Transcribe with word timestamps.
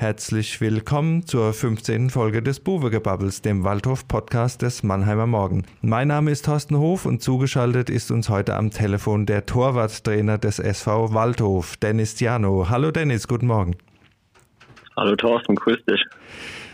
Herzlich 0.00 0.62
willkommen 0.62 1.26
zur 1.26 1.52
15. 1.52 2.08
Folge 2.08 2.40
des 2.40 2.60
Buwegebubbles, 2.60 3.42
dem 3.42 3.64
Waldhof-Podcast 3.64 4.62
des 4.62 4.82
Mannheimer 4.82 5.26
Morgen. 5.26 5.66
Mein 5.82 6.08
Name 6.08 6.30
ist 6.30 6.46
Thorsten 6.46 6.78
Hof 6.78 7.04
und 7.04 7.22
zugeschaltet 7.22 7.90
ist 7.90 8.10
uns 8.10 8.30
heute 8.30 8.56
am 8.56 8.70
Telefon 8.70 9.26
der 9.26 9.44
Torwarttrainer 9.44 10.38
des 10.38 10.58
SV 10.58 11.12
Waldhof, 11.12 11.76
Dennis 11.76 12.18
Jano. 12.18 12.70
Hallo 12.70 12.92
Dennis, 12.92 13.28
guten 13.28 13.46
Morgen. 13.46 13.76
Hallo 14.96 15.16
Thorsten, 15.16 15.54
grüß 15.54 15.84
dich. 15.84 16.02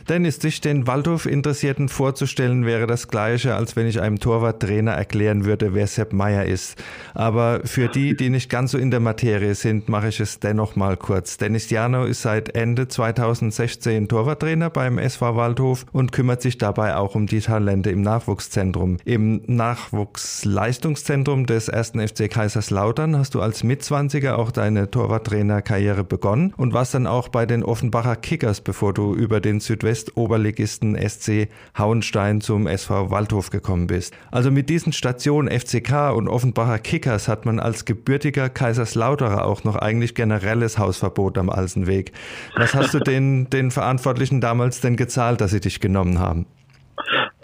Dennis, 0.09 0.39
dich 0.39 0.61
den 0.61 0.87
Waldhof-Interessierten 0.87 1.89
vorzustellen, 1.89 2.65
wäre 2.65 2.87
das 2.87 3.09
Gleiche, 3.09 3.57
als 3.57 3.75
wenn 3.75 3.89
ich 3.89 4.01
einem 4.01 4.21
Torwarttrainer 4.21 4.93
erklären 4.93 5.45
würde, 5.45 5.75
wer 5.75 5.89
Sepp 5.89 6.13
Meier 6.13 6.45
ist. 6.45 6.81
Aber 7.13 7.63
für 7.65 7.89
die, 7.89 8.17
die 8.17 8.31
nicht 8.31 8.49
ganz 8.49 8.71
so 8.71 8.79
in 8.79 8.93
der 8.93 9.01
Materie 9.01 9.57
sind, 9.57 9.89
mache 9.89 10.09
ich 10.09 10.21
es 10.21 10.39
dennoch 10.39 10.77
mal 10.77 10.97
kurz. 10.97 11.39
Dennis 11.39 11.71
Jano 11.71 12.05
ist 12.05 12.23
seit 12.23 12.55
Ende 12.55 12.87
2016 12.87 14.07
Torwarttrainer 14.07 14.71
beim 14.71 14.99
SV 14.99 15.35
Waldhof 15.35 15.87
und 15.91 16.13
kümmert 16.13 16.41
sich 16.41 16.57
dabei 16.57 16.95
auch 16.95 17.17
um 17.17 17.27
die 17.27 17.41
Talente 17.41 17.91
im 17.91 18.03
Nachwuchszentrum. 18.03 18.99
Im 19.05 19.43
Nachwuchsleistungszentrum 19.47 21.47
des 21.47 21.69
1. 21.69 21.95
FC 22.13 22.31
Kaiserslautern 22.31 23.19
hast 23.19 23.35
du 23.35 23.41
als 23.41 23.65
Mitzwanziger 23.65 24.39
auch 24.39 24.53
deine 24.53 24.89
Torwarttrainerkarriere 24.89 26.05
begonnen 26.05 26.55
und 26.57 26.75
warst 26.75 26.95
dann 26.95 27.09
auch 27.09 27.27
bei 27.27 27.45
den 27.45 27.65
Offenbacher 27.65 28.15
Kickers, 28.15 28.61
bevor 28.61 28.95
du 28.95 29.13
über 29.13 29.41
den 29.41 29.59
Südwest 29.59 29.96
West-Oberligisten 29.97 30.95
SC 31.09 31.49
Hauenstein 31.77 32.43
zum 32.43 32.67
SV 32.67 33.11
Waldhof 33.11 33.49
gekommen 33.49 33.87
bist. 33.87 34.13
Also 34.31 34.51
mit 34.51 34.69
diesen 34.69 34.93
Stationen 34.93 35.49
FCK 35.49 36.15
und 36.15 36.29
Offenbacher 36.29 36.79
Kickers 36.79 37.29
hat 37.29 37.47
man 37.47 37.59
als 37.59 37.87
gebürtiger 37.87 38.51
Kaiserslauterer 38.51 39.47
auch 39.47 39.65
noch 39.65 39.77
eigentlich 39.77 40.15
generelles 40.15 40.77
Hausverbot 40.79 41.39
am 41.39 41.49
Alsenweg. 41.49 42.13
Was 42.57 42.75
hast 42.75 42.93
du 42.93 42.99
den, 42.99 43.49
den 43.49 43.71
Verantwortlichen 43.71 44.43
damals 44.43 44.83
denn 44.83 44.97
gezahlt, 44.97 45.41
dass 45.41 45.53
sie 45.53 45.61
dich 45.61 45.81
genommen 45.81 46.19
haben? 46.19 46.45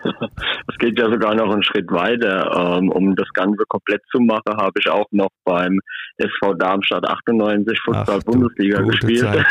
Es 0.69 0.79
geht 0.79 0.99
ja 0.99 1.11
sogar 1.11 1.35
noch 1.35 1.53
einen 1.53 1.63
Schritt 1.63 1.91
weiter. 1.91 2.79
Ähm, 2.79 2.91
um 2.91 3.15
das 3.17 3.29
Ganze 3.35 3.65
komplett 3.69 4.03
zu 4.11 4.21
machen, 4.21 4.57
habe 4.57 4.73
ich 4.79 4.89
auch 4.89 5.07
noch 5.11 5.29
beim 5.45 5.79
SV 6.17 6.55
Darmstadt 6.55 7.07
98 7.07 7.81
Fußball-Bundesliga 7.85 8.83
gespielt. 8.83 9.27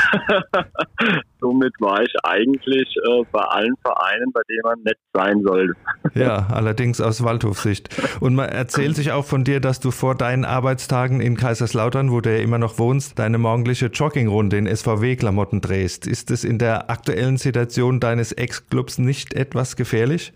Somit 1.40 1.74
war 1.80 2.02
ich 2.02 2.14
eigentlich 2.24 2.96
äh, 2.98 3.24
bei 3.32 3.42
allen 3.42 3.76
Vereinen, 3.82 4.32
bei 4.32 4.42
denen 4.50 4.62
man 4.64 4.82
nett 4.84 4.98
sein 5.14 5.42
sollte. 5.44 5.74
Ja, 6.14 6.48
allerdings 6.52 7.00
aus 7.00 7.24
Waldhofsicht. 7.24 7.90
Und 8.20 8.36
man 8.36 8.50
erzählt 8.50 8.98
sich 8.98 9.14
auch 9.14 9.24
von 9.24 9.46
dir, 9.46 9.62
dass 9.62 9.80
du 9.80 9.92
vor 9.92 10.14
deinen 10.14 10.44
Arbeitstagen 10.44 11.22
in 11.22 11.38
Kaiserslautern, 11.38 12.12
wo 12.12 12.20
du 12.20 12.36
ja 12.36 12.44
immer 12.44 12.58
noch 12.58 12.80
wohnst, 12.80 13.18
deine 13.18 13.38
morgendliche 13.38 13.86
Joggingrunde 13.86 14.58
in 14.58 14.68
SVW-Klamotten 14.68 15.62
drehst. 15.62 16.08
Ist 16.08 16.30
es 16.32 16.44
in 16.44 16.58
der 16.58 16.90
aktuellen 16.90 17.38
Situation 17.38 18.02
deines 18.02 18.34
Ex-Clubs 18.34 18.98
nicht 18.98 19.34
etwas 19.34 19.78
gefährlich? 19.78 20.34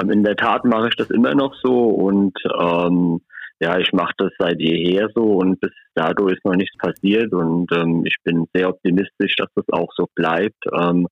Ähm, 0.00 0.10
in 0.10 0.24
der 0.24 0.36
Tat 0.36 0.64
mache 0.64 0.88
ich 0.88 0.96
das 0.96 1.10
immer 1.10 1.34
noch 1.34 1.54
so 1.62 1.88
und 1.88 2.36
ähm, 2.60 3.20
ja, 3.60 3.78
ich 3.78 3.92
mache 3.92 4.12
das 4.18 4.32
seit 4.38 4.60
jeher 4.60 5.08
so 5.14 5.22
und 5.22 5.60
bis 5.60 5.70
dato 5.94 6.26
ist 6.26 6.44
noch 6.44 6.56
nichts 6.56 6.76
passiert 6.78 7.32
und 7.32 7.70
ähm, 7.72 8.02
ich 8.04 8.16
bin 8.24 8.46
sehr 8.52 8.68
optimistisch, 8.68 9.36
dass 9.36 9.48
das 9.54 9.64
auch 9.70 9.88
so 9.94 10.08
bleibt. 10.16 10.64
Ähm, 10.76 11.06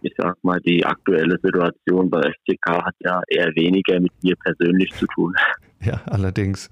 ich 0.00 0.14
sag 0.16 0.36
mal, 0.42 0.58
die 0.60 0.86
aktuelle 0.86 1.38
Situation 1.42 2.08
bei 2.08 2.20
FCK 2.20 2.84
hat 2.84 2.94
ja 3.00 3.20
eher 3.28 3.54
weniger 3.54 4.00
mit 4.00 4.12
mir 4.22 4.36
persönlich 4.36 4.90
zu 4.94 5.06
tun. 5.14 5.34
Ja, 5.84 6.00
allerdings. 6.06 6.70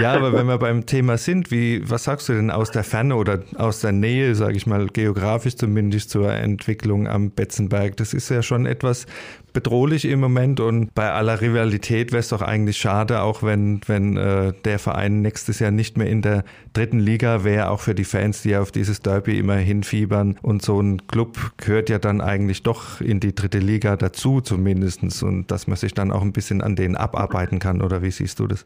Ja, 0.00 0.14
aber 0.14 0.32
wenn 0.32 0.46
wir 0.46 0.56
beim 0.56 0.86
Thema 0.86 1.18
sind, 1.18 1.50
wie, 1.50 1.82
was 1.90 2.04
sagst 2.04 2.26
du 2.26 2.32
denn 2.32 2.50
aus 2.50 2.70
der 2.70 2.84
Ferne 2.84 3.16
oder 3.16 3.42
aus 3.58 3.82
der 3.82 3.92
Nähe, 3.92 4.34
sage 4.34 4.56
ich 4.56 4.66
mal, 4.66 4.86
geografisch 4.86 5.56
zumindest 5.56 6.08
zur 6.08 6.32
Entwicklung 6.32 7.06
am 7.06 7.32
Betzenberg? 7.32 7.98
Das 7.98 8.14
ist 8.14 8.30
ja 8.30 8.42
schon 8.42 8.64
etwas 8.64 9.04
bedrohlich 9.52 10.04
im 10.04 10.20
Moment 10.20 10.60
und 10.60 10.94
bei 10.94 11.10
aller 11.10 11.40
Rivalität 11.40 12.12
wäre 12.12 12.20
es 12.20 12.28
doch 12.28 12.42
eigentlich 12.42 12.76
schade, 12.76 13.22
auch 13.22 13.42
wenn, 13.42 13.80
wenn 13.86 14.16
äh, 14.16 14.52
der 14.64 14.78
Verein 14.78 15.22
nächstes 15.22 15.58
Jahr 15.58 15.70
nicht 15.70 15.96
mehr 15.96 16.08
in 16.08 16.22
der 16.22 16.44
dritten 16.72 16.98
Liga 16.98 17.44
wäre, 17.44 17.70
auch 17.70 17.80
für 17.80 17.94
die 17.94 18.04
Fans, 18.04 18.42
die 18.42 18.56
auf 18.56 18.70
dieses 18.70 19.00
Derby 19.00 19.38
immer 19.38 19.56
hinfiebern. 19.56 20.36
Und 20.42 20.62
so 20.62 20.80
ein 20.80 21.06
Club 21.06 21.52
gehört 21.56 21.88
ja 21.88 21.98
dann 21.98 22.20
eigentlich 22.20 22.62
doch 22.62 23.00
in 23.00 23.20
die 23.20 23.34
dritte 23.34 23.58
Liga 23.58 23.96
dazu 23.96 24.40
zumindestens 24.40 25.22
und 25.22 25.50
dass 25.50 25.66
man 25.66 25.76
sich 25.76 25.94
dann 25.94 26.12
auch 26.12 26.22
ein 26.22 26.32
bisschen 26.32 26.62
an 26.62 26.76
denen 26.76 26.96
abarbeiten 26.96 27.58
kann, 27.58 27.82
oder 27.82 28.02
wie 28.02 28.10
siehst 28.10 28.38
du 28.38 28.46
das? 28.46 28.64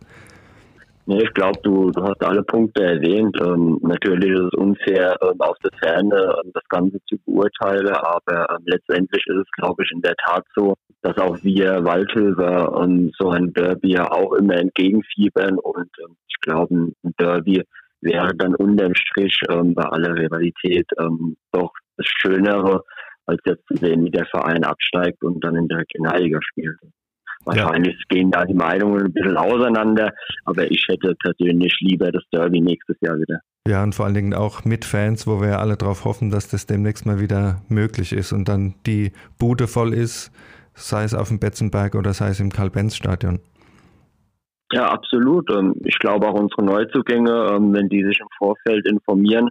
Nee, 1.06 1.22
ich 1.22 1.34
glaube, 1.34 1.60
du, 1.62 1.90
du 1.90 2.02
hast 2.02 2.24
alle 2.24 2.42
Punkte 2.42 2.82
erwähnt. 2.82 3.36
Ähm, 3.44 3.78
natürlich 3.82 4.30
ist 4.30 4.48
es 4.52 4.58
unfair, 4.58 5.14
ähm, 5.20 5.38
aus 5.38 5.56
der 5.62 5.70
Ferne 5.78 6.34
ähm, 6.42 6.50
das 6.54 6.64
Ganze 6.70 6.98
zu 7.06 7.18
beurteilen, 7.26 7.88
aber 7.88 8.48
ähm, 8.50 8.62
letztendlich 8.64 9.22
ist 9.26 9.36
es, 9.36 9.50
glaube 9.52 9.82
ich, 9.82 9.90
in 9.92 10.00
der 10.00 10.14
Tat 10.24 10.44
so, 10.56 10.74
dass 11.02 11.18
auch 11.18 11.36
wir 11.42 11.84
Waldhöfer 11.84 12.82
ähm, 12.82 13.12
so 13.18 13.28
ein 13.28 13.52
Derby 13.52 13.92
ja 13.92 14.10
auch 14.10 14.32
immer 14.32 14.56
entgegenfiebern 14.56 15.58
und 15.58 15.90
ähm, 16.02 16.16
ich 16.26 16.40
glaube, 16.40 16.74
ein 16.74 17.14
Derby 17.18 17.62
wäre 18.00 18.34
dann 18.36 18.54
unterm 18.54 18.94
Strich 18.94 19.38
bei 19.48 19.82
aller 19.82 20.14
Rivalität 20.14 20.86
doch 21.52 21.72
das 21.96 22.06
Schönere, 22.06 22.82
als 23.24 23.40
jetzt 23.46 23.66
zu 23.66 23.76
sehen, 23.76 24.04
wie 24.04 24.10
der 24.10 24.26
Verein 24.26 24.62
absteigt 24.62 25.24
und 25.24 25.42
dann 25.42 25.56
in 25.56 25.68
der 25.68 25.78
Regionalliga 25.78 26.38
spielt. 26.42 26.76
Wahrscheinlich 27.44 27.96
ja. 27.96 28.16
gehen 28.16 28.30
da 28.30 28.44
die 28.44 28.54
Meinungen 28.54 29.06
ein 29.06 29.12
bisschen 29.12 29.36
auseinander, 29.36 30.12
aber 30.44 30.70
ich 30.70 30.84
hätte 30.88 31.14
persönlich 31.16 31.76
lieber 31.80 32.10
das 32.10 32.22
Derby 32.32 32.60
nächstes 32.60 32.96
Jahr 33.00 33.18
wieder. 33.18 33.40
Ja, 33.66 33.82
und 33.82 33.94
vor 33.94 34.04
allen 34.04 34.14
Dingen 34.14 34.34
auch 34.34 34.64
mit 34.64 34.84
Fans, 34.84 35.26
wo 35.26 35.40
wir 35.40 35.48
ja 35.48 35.58
alle 35.58 35.76
darauf 35.76 36.04
hoffen, 36.04 36.30
dass 36.30 36.48
das 36.48 36.66
demnächst 36.66 37.06
mal 37.06 37.18
wieder 37.20 37.62
möglich 37.68 38.12
ist 38.12 38.32
und 38.32 38.46
dann 38.48 38.74
die 38.86 39.12
Bude 39.38 39.66
voll 39.68 39.94
ist, 39.94 40.30
sei 40.74 41.04
es 41.04 41.14
auf 41.14 41.28
dem 41.28 41.38
Betzenberg 41.38 41.94
oder 41.94 42.12
sei 42.12 42.28
es 42.28 42.40
im 42.40 42.52
Karl-Benz-Stadion. 42.52 43.40
Ja, 44.74 44.90
absolut. 44.90 45.48
Ähm, 45.50 45.74
ich 45.84 45.98
glaube 46.00 46.26
auch 46.26 46.34
unsere 46.34 46.64
Neuzugänge, 46.64 47.48
ähm, 47.52 47.72
wenn 47.72 47.88
die 47.88 48.02
sich 48.02 48.18
im 48.18 48.26
Vorfeld 48.36 48.84
informieren, 48.88 49.48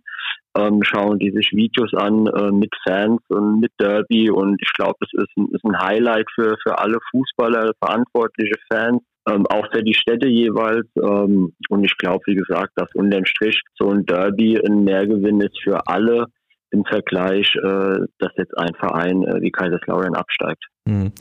ähm, 0.57 0.81
schauen 0.83 1.17
die 1.17 1.31
sich 1.31 1.49
Videos 1.53 1.93
an 1.93 2.27
äh, 2.27 2.51
mit 2.51 2.73
Fans 2.85 3.21
und 3.29 3.61
mit 3.61 3.71
Derby 3.79 4.29
und 4.29 4.61
ich 4.61 4.71
glaube, 4.73 4.97
es 4.99 5.23
ist 5.23 5.63
ein, 5.63 5.79
Highlight 5.79 6.27
für, 6.35 6.57
für 6.61 6.77
alle 6.77 6.97
Fußballer, 7.11 7.71
verantwortliche 7.81 8.55
Fans. 8.69 9.01
Ähm, 9.25 9.47
auch 9.47 9.65
für 9.71 9.81
die 9.81 9.93
Städte 9.93 10.27
jeweils. 10.27 10.85
Ähm, 11.01 11.53
und 11.69 11.85
ich 11.85 11.95
glaube, 11.97 12.21
wie 12.25 12.35
gesagt, 12.35 12.71
dass 12.75 12.93
unterm 12.93 13.25
Strich 13.25 13.61
so 13.79 13.89
ein 13.89 14.05
Derby 14.05 14.59
ein 14.59 14.83
Mehrgewinn 14.83 15.39
ist 15.39 15.57
für 15.63 15.87
alle 15.87 16.25
im 16.73 16.83
Vergleich, 16.85 17.55
äh, 17.55 17.99
dass 18.19 18.31
jetzt 18.35 18.57
ein 18.57 18.73
Verein 18.79 19.23
äh, 19.23 19.41
wie 19.41 19.51
Kaiserslautern 19.51 20.15
absteigt. 20.15 20.65
Hm. 20.89 21.13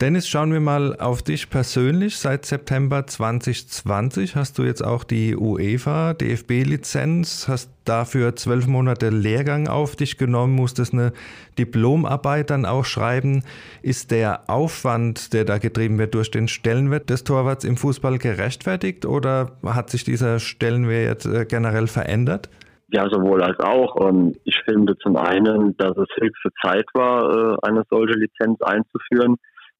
Dennis, 0.00 0.28
schauen 0.28 0.52
wir 0.52 0.60
mal 0.60 0.94
auf 0.96 1.22
dich 1.22 1.50
persönlich. 1.50 2.18
Seit 2.18 2.44
September 2.44 3.04
2020 3.04 4.36
hast 4.36 4.58
du 4.58 4.62
jetzt 4.62 4.84
auch 4.84 5.02
die 5.02 5.34
UEFA 5.34 6.14
DFB-Lizenz, 6.14 7.48
hast 7.48 7.72
dafür 7.84 8.36
zwölf 8.36 8.68
Monate 8.68 9.08
Lehrgang 9.08 9.66
auf 9.66 9.96
dich 9.96 10.18
genommen, 10.18 10.54
musstest 10.54 10.92
eine 10.92 11.12
Diplomarbeit 11.58 12.50
dann 12.50 12.64
auch 12.64 12.84
schreiben. 12.84 13.42
Ist 13.82 14.12
der 14.12 14.48
Aufwand, 14.48 15.32
der 15.32 15.44
da 15.44 15.58
getrieben 15.58 15.98
wird 15.98 16.14
durch 16.14 16.30
den 16.30 16.46
Stellenwert 16.46 17.10
des 17.10 17.24
Torwarts 17.24 17.64
im 17.64 17.76
Fußball 17.76 18.18
gerechtfertigt 18.18 19.04
oder 19.04 19.58
hat 19.64 19.90
sich 19.90 20.04
dieser 20.04 20.38
Stellenwert 20.38 21.24
äh, 21.24 21.44
generell 21.44 21.88
verändert? 21.88 22.50
Ja, 22.90 23.06
sowohl 23.10 23.42
als 23.42 23.58
auch. 23.60 24.08
Ähm, 24.08 24.34
ich 24.44 24.58
finde 24.64 24.96
zum 24.98 25.16
einen, 25.16 25.76
dass 25.76 25.96
es 25.96 26.08
höchste 26.16 26.50
Zeit 26.62 26.86
war, 26.94 27.54
äh, 27.54 27.56
eine 27.62 27.82
solche 27.90 28.18
Lizenz 28.18 28.60
einzuführen. 28.62 29.36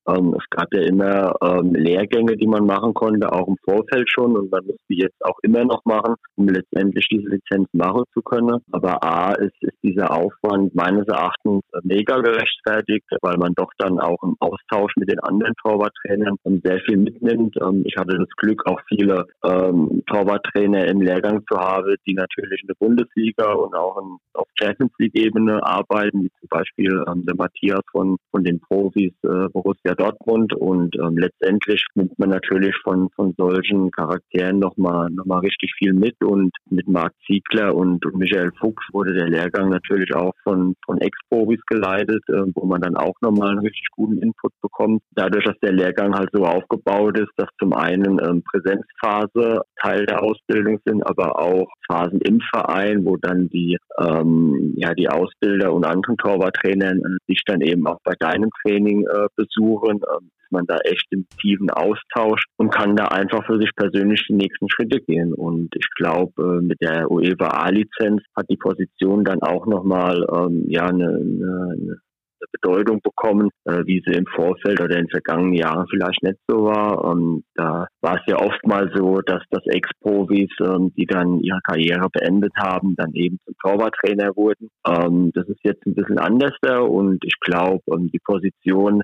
Ähm, 0.09 0.35
es 0.39 0.45
gab 0.51 0.73
ja 0.73 0.83
immer 0.83 1.35
ähm, 1.43 1.75
Lehrgänge, 1.75 2.37
die 2.37 2.47
man 2.47 2.65
machen 2.65 2.95
konnte, 2.95 3.31
auch 3.31 3.47
im 3.47 3.57
Vorfeld 3.65 4.09
schon 4.11 4.37
und 4.37 4.51
man 4.51 4.65
muss 4.67 4.77
die 4.89 4.99
jetzt 4.99 5.23
auch 5.25 5.39
immer 5.43 5.65
noch 5.65 5.85
machen, 5.85 6.15
um 6.37 6.49
letztendlich 6.49 7.07
diese 7.11 7.29
Lizenz 7.29 7.69
machen 7.73 8.05
zu 8.15 8.23
können. 8.23 8.61
Aber 8.73 9.03
A 9.05 9.33
ist, 9.35 9.55
ist 9.61 9.77
dieser 9.83 10.11
Aufwand 10.11 10.75
meines 10.75 11.07
Erachtens 11.09 11.63
mega 11.83 12.19
gerechtfertigt, 12.21 13.07
weil 13.23 13.37
man 13.37 13.53
doch 13.55 13.71
dann 13.79 13.99
auch 13.99 14.23
im 14.23 14.37
Austausch 14.41 14.93
mit 14.97 15.11
den 15.11 15.21
anderen 15.21 15.55
Torwarttrainern 15.63 16.37
sehr 16.65 16.81
viel 16.81 16.97
mitnimmt. 16.97 17.57
Ähm, 17.61 17.83
ich 17.85 17.97
hatte 17.97 18.17
das 18.17 18.29
Glück, 18.37 18.63
auch 18.67 18.81
viele 18.89 19.27
ähm, 19.45 20.03
Torwarttrainer 20.07 20.87
im 20.87 21.03
Lehrgang 21.03 21.43
zu 21.51 21.59
haben, 21.59 21.95
die 22.07 22.15
natürlich 22.15 22.63
in 22.63 22.69
der 22.69 22.77
Bundesliga 22.79 23.53
und 23.53 23.75
auch 23.75 24.01
in, 24.01 24.17
auf 24.35 24.47
Champions 24.59 24.93
League 24.99 25.17
Ebene 25.17 25.63
arbeiten, 25.63 26.23
wie 26.23 26.31
zum 26.41 26.49
Beispiel 26.49 27.05
ähm, 27.09 27.25
der 27.27 27.37
Matthias 27.37 27.81
von, 27.93 28.17
von 28.31 28.45
den 28.45 28.61
Profis 28.61 29.13
äh, 29.25 29.49
Borussia 29.53 29.95
Dortmund 29.99 30.55
und 30.55 30.97
ähm, 30.97 31.19
letztendlich 31.19 31.85
nimmt 31.95 32.19
man 32.19 32.31
natürlich 32.31 32.75
von, 32.83 33.09
von 33.15 33.35
solchen 33.37 33.91
Charakteren 33.91 34.59
nochmal 34.59 35.11
noch 35.11 35.27
mal 35.27 35.41
richtig 35.41 35.73
viel 35.77 35.93
mit 35.93 36.15
und 36.25 36.51
mit 36.71 36.89
Marc 36.89 37.13
Ziegler 37.27 37.75
und, 37.75 38.05
Michael 38.15 38.51
Fuchs 38.59 38.85
wurde 38.93 39.15
der 39.15 39.29
Lehrgang 39.29 39.69
natürlich 39.69 40.15
auch 40.15 40.33
von, 40.43 40.75
von 40.85 40.99
Ex-Profis 40.99 41.61
geleitet, 41.67 42.23
äh, 42.29 42.43
wo 42.55 42.67
man 42.67 42.81
dann 42.81 42.97
auch 42.97 43.15
nochmal 43.21 43.51
einen 43.51 43.61
richtig 43.61 43.87
guten 43.93 44.19
Input 44.19 44.53
bekommt. 44.63 45.03
Dadurch, 45.15 45.45
dass 45.45 45.59
der 45.63 45.73
Lehrgang 45.73 46.15
halt 46.15 46.31
so 46.33 46.45
aufgebaut 46.45 47.19
ist, 47.19 47.31
dass 47.37 47.49
zum 47.59 47.73
einen 47.75 48.19
ähm, 48.25 48.43
Präsenzphase 48.51 49.63
Teil 49.81 50.07
der 50.07 50.23
Ausbildung 50.23 50.81
sind, 50.85 51.07
aber 51.07 51.39
auch 51.39 51.69
Phasen 51.87 52.21
im 52.21 52.41
Verein, 52.53 53.05
wo 53.05 53.17
dann 53.17 53.49
die, 53.49 53.77
ähm, 53.99 54.75
ja, 54.77 54.95
die 54.95 55.09
Ausbilder 55.09 55.73
und 55.73 55.85
anderen 55.85 56.17
Torwarttrainer 56.17 56.93
sich 57.27 57.43
dann 57.47 57.61
eben 57.61 57.87
auch 57.87 57.99
bei 58.05 58.15
deinem 58.19 58.51
Training 58.63 59.07
äh, 59.07 59.27
besuchen, 59.37 59.88
äh, 59.97 60.25
ist 60.49 60.53
man 60.53 60.67
da 60.67 60.79
echt 60.79 61.07
im 61.11 61.27
tiefen 61.41 61.71
Austausch 61.71 62.45
und 62.57 62.71
kann 62.71 62.97
da 62.97 63.07
einfach 63.07 63.45
für 63.47 63.59
sich 63.59 63.71
persönlich 63.77 64.25
die 64.29 64.35
nächsten 64.35 64.69
Schritte 64.71 65.01
gehen. 65.01 65.35
Und 65.35 65.75
ich 65.77 65.89
glaube, 65.97 66.33
äh, 66.43 66.63
mit 66.63 66.81
der 66.81 67.11
UEFA 67.11 67.49
A-Lizenz 67.49 68.23
hat 68.37 68.47
die 68.49 68.57
Position 68.57 69.25
dann 69.25 69.43
auch 69.43 69.67
nochmal 69.67 70.27
ähm, 70.35 70.65
ja, 70.69 70.87
eine, 70.87 71.07
eine, 71.07 71.99
eine 72.41 72.49
Bedeutung 72.53 73.01
bekommen, 73.03 73.51
äh, 73.65 73.85
wie 73.85 74.03
sie 74.07 74.15
im 74.15 74.27
Vorfeld 74.27 74.81
oder 74.81 74.97
in 74.97 75.05
den 75.05 75.11
vergangenen 75.11 75.55
Jahren 75.55 75.87
vielleicht 75.91 76.23
nicht 76.23 76.39
so 76.47 76.65
war. 76.65 77.05
Und 77.05 77.45
da 77.55 77.87
war 78.01 78.15
es 78.17 78.23
ja 78.27 78.37
oftmals 78.37 78.93
so, 78.95 79.21
dass 79.21 79.43
das 79.51 79.65
Ex-Profis, 79.67 80.51
ähm, 80.61 80.93
die 80.97 81.07
dann 81.07 81.41
ihre 81.41 81.61
Karriere 81.63 82.09
beendet 82.13 82.53
haben, 82.57 82.95
dann 82.97 83.13
eben 83.15 83.39
zum 83.45 83.55
Torwarttrainer 83.63 84.37
wurden. 84.37 84.69
Ähm, 84.87 85.33
das 85.35 85.49
ist 85.49 85.61
jetzt 85.65 85.85
ein 85.87 85.95
bisschen 85.95 86.19
anders 86.19 86.53
und 86.63 87.25
ich 87.25 87.39
glaube, 87.41 87.83
ähm, 87.93 88.11
die 88.13 88.21
Position 88.25 89.03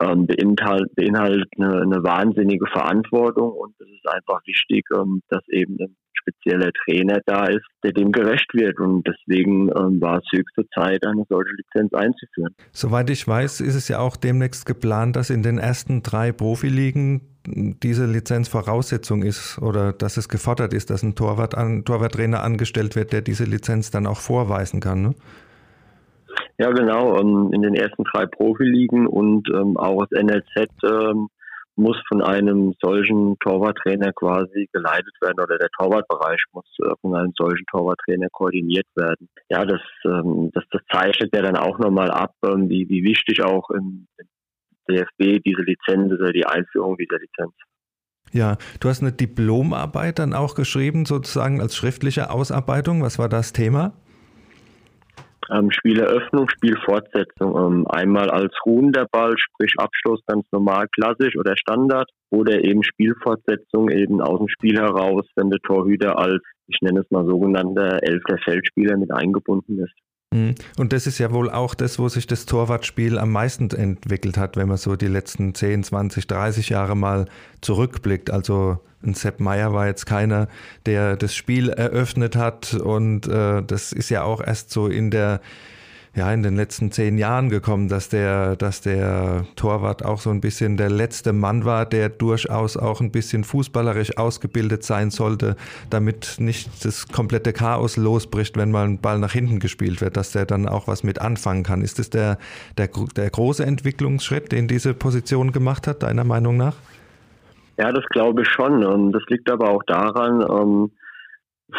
ähm, 0.00 0.26
beinhalt, 0.26 0.94
beinhaltet 0.94 1.48
eine, 1.58 1.82
eine, 1.82 2.02
wahnsinnige 2.02 2.66
Verantwortung 2.66 3.52
und 3.52 3.74
es 3.78 3.88
ist 3.88 4.08
einfach 4.08 4.40
wichtig, 4.46 4.84
ähm, 4.94 5.22
dass 5.28 5.46
eben 5.48 5.76
ein 5.80 5.96
spezieller 6.12 6.70
Trainer 6.84 7.20
da 7.26 7.44
ist, 7.46 7.66
der 7.82 7.92
dem 7.92 8.10
gerecht 8.10 8.52
wird 8.54 8.78
und 8.80 9.06
deswegen 9.06 9.68
ähm, 9.68 10.00
war 10.00 10.18
es 10.18 10.24
höchste 10.32 10.66
Zeit, 10.74 11.06
eine 11.06 11.24
solche 11.28 11.52
Lizenz 11.56 11.92
einzuführen. 11.92 12.54
Soweit 12.72 13.10
ich 13.10 13.26
weiß, 13.26 13.60
ist 13.60 13.74
es 13.74 13.88
ja 13.88 13.98
auch 13.98 14.16
demnächst 14.16 14.66
geplant, 14.66 15.16
dass 15.16 15.30
in 15.30 15.42
den 15.42 15.58
ersten 15.58 16.02
drei 16.02 16.32
Profiligen 16.32 17.22
diese 17.46 18.06
Lizenz 18.06 18.48
Voraussetzung 18.48 19.22
ist 19.22 19.58
oder 19.58 19.92
dass 19.92 20.16
es 20.16 20.28
gefordert 20.28 20.72
ist, 20.72 20.88
dass 20.90 21.02
ein 21.02 21.14
Torwart 21.14 21.54
an, 21.54 21.84
Torwarttrainer 21.84 22.42
angestellt 22.42 22.96
wird, 22.96 23.12
der 23.12 23.20
diese 23.20 23.44
Lizenz 23.44 23.90
dann 23.90 24.06
auch 24.06 24.20
vorweisen 24.20 24.80
kann. 24.80 25.02
Ne? 25.02 25.14
Ja, 26.58 26.70
genau. 26.70 27.18
Ähm, 27.18 27.50
in 27.52 27.62
den 27.62 27.74
ersten 27.74 28.04
drei 28.04 28.26
Profiligen 28.26 29.06
und 29.06 29.48
ähm, 29.50 29.76
auch 29.76 30.06
das 30.06 30.22
NLZ 30.22 30.68
ähm, 30.84 31.28
muss 31.76 31.96
von 32.08 32.22
einem 32.22 32.74
solchen 32.80 33.36
Torwarttrainer 33.40 34.12
quasi 34.12 34.68
geleitet 34.72 35.14
werden 35.20 35.40
oder 35.42 35.58
der 35.58 35.68
Torwartbereich 35.76 36.40
muss 36.52 36.66
äh, 36.80 36.94
von 37.00 37.16
einem 37.16 37.32
solchen 37.36 37.66
Torwarttrainer 37.70 38.28
koordiniert 38.30 38.86
werden. 38.94 39.28
Ja, 39.48 39.64
das, 39.64 39.80
das, 40.04 40.64
das 40.70 40.82
zeichnet 40.92 41.34
ja 41.34 41.42
dann 41.42 41.56
auch 41.56 41.78
nochmal 41.78 42.10
ab, 42.12 42.34
wie, 42.42 42.88
wie 42.88 43.02
wichtig 43.02 43.42
auch 43.42 43.70
im, 43.70 44.06
DFB 44.88 45.42
diese 45.44 45.62
Lizenz 45.62 46.12
oder 46.12 46.32
die 46.32 46.46
Einführung 46.46 46.96
dieser 46.96 47.18
Lizenz. 47.18 47.54
Ja, 48.32 48.56
du 48.80 48.88
hast 48.88 49.00
eine 49.00 49.12
Diplomarbeit 49.12 50.18
dann 50.18 50.34
auch 50.34 50.54
geschrieben, 50.54 51.04
sozusagen 51.04 51.60
als 51.60 51.76
schriftliche 51.76 52.30
Ausarbeitung. 52.30 53.02
Was 53.02 53.18
war 53.18 53.28
das 53.28 53.52
Thema? 53.52 53.92
Ähm, 55.50 55.70
Spieleröffnung, 55.70 56.48
Spielfortsetzung. 56.48 57.56
Ähm, 57.56 57.86
einmal 57.88 58.30
als 58.30 58.54
ruhender 58.66 59.06
Ball, 59.10 59.34
sprich 59.36 59.74
Abschluss 59.78 60.20
ganz 60.26 60.46
normal, 60.52 60.86
klassisch 60.92 61.36
oder 61.36 61.56
Standard 61.56 62.10
oder 62.30 62.64
eben 62.64 62.82
Spielfortsetzung 62.82 63.90
eben 63.90 64.20
aus 64.20 64.38
dem 64.38 64.48
Spiel 64.48 64.78
heraus, 64.78 65.26
wenn 65.36 65.50
der 65.50 65.60
Torhüter 65.60 66.18
als, 66.18 66.42
ich 66.66 66.78
nenne 66.80 67.00
es 67.00 67.10
mal 67.10 67.26
sogenannter 67.26 68.02
elfter 68.02 68.38
Feldspieler 68.38 68.96
mit 68.96 69.12
eingebunden 69.12 69.78
ist. 69.80 69.94
Mhm. 70.34 70.56
Und 70.76 70.92
das 70.92 71.06
ist 71.06 71.18
ja 71.18 71.32
wohl 71.32 71.48
auch 71.48 71.74
das, 71.74 72.00
wo 72.00 72.08
sich 72.08 72.26
das 72.26 72.44
Torwartspiel 72.44 73.18
am 73.18 73.30
meisten 73.30 73.70
entwickelt 73.70 74.36
hat, 74.36 74.56
wenn 74.56 74.66
man 74.66 74.78
so 74.78 74.96
die 74.96 75.06
letzten 75.06 75.54
10, 75.54 75.84
20, 75.84 76.26
30 76.26 76.70
Jahre 76.70 76.96
mal 76.96 77.26
zurückblickt. 77.60 78.30
Also 78.30 78.78
ein 79.04 79.14
Sepp 79.14 79.38
Meyer 79.38 79.72
war 79.72 79.86
jetzt 79.86 80.06
keiner, 80.06 80.48
der 80.86 81.16
das 81.16 81.36
Spiel 81.36 81.68
eröffnet 81.68 82.34
hat 82.34 82.74
und 82.74 83.28
äh, 83.28 83.62
das 83.62 83.92
ist 83.92 84.10
ja 84.10 84.24
auch 84.24 84.40
erst 84.40 84.70
so 84.70 84.88
in 84.88 85.12
der 85.12 85.40
ja 86.14 86.32
in 86.32 86.42
den 86.42 86.56
letzten 86.56 86.92
zehn 86.92 87.18
Jahren 87.18 87.48
gekommen, 87.48 87.88
dass 87.88 88.08
der, 88.08 88.56
dass 88.56 88.80
der 88.80 89.46
Torwart 89.56 90.04
auch 90.04 90.20
so 90.20 90.30
ein 90.30 90.40
bisschen 90.40 90.76
der 90.76 90.90
letzte 90.90 91.32
Mann 91.32 91.64
war, 91.64 91.86
der 91.86 92.08
durchaus 92.08 92.76
auch 92.76 93.00
ein 93.00 93.10
bisschen 93.10 93.44
fußballerisch 93.44 94.16
ausgebildet 94.16 94.84
sein 94.84 95.10
sollte, 95.10 95.56
damit 95.90 96.36
nicht 96.38 96.84
das 96.84 97.08
komplette 97.08 97.52
Chaos 97.52 97.96
losbricht, 97.96 98.56
wenn 98.56 98.70
mal 98.70 98.84
ein 98.84 99.00
Ball 99.00 99.18
nach 99.18 99.32
hinten 99.32 99.58
gespielt 99.58 100.00
wird, 100.00 100.16
dass 100.16 100.32
der 100.32 100.46
dann 100.46 100.68
auch 100.68 100.86
was 100.86 101.02
mit 101.02 101.20
anfangen 101.20 101.64
kann. 101.64 101.82
Ist 101.82 101.98
das 101.98 102.10
der, 102.10 102.38
der, 102.78 102.88
der 103.16 103.30
große 103.30 103.64
Entwicklungsschritt, 103.64 104.52
den 104.52 104.68
diese 104.68 104.94
Position 104.94 105.50
gemacht 105.52 105.86
hat, 105.86 106.02
deiner 106.02 106.24
Meinung 106.24 106.56
nach? 106.56 106.76
Ja, 107.76 107.90
das 107.90 108.04
glaube 108.06 108.42
ich 108.42 108.48
schon. 108.48 109.10
Das 109.10 109.22
liegt 109.28 109.50
aber 109.50 109.68
auch 109.68 109.82
daran, 109.84 110.42
ähm, 110.48 110.90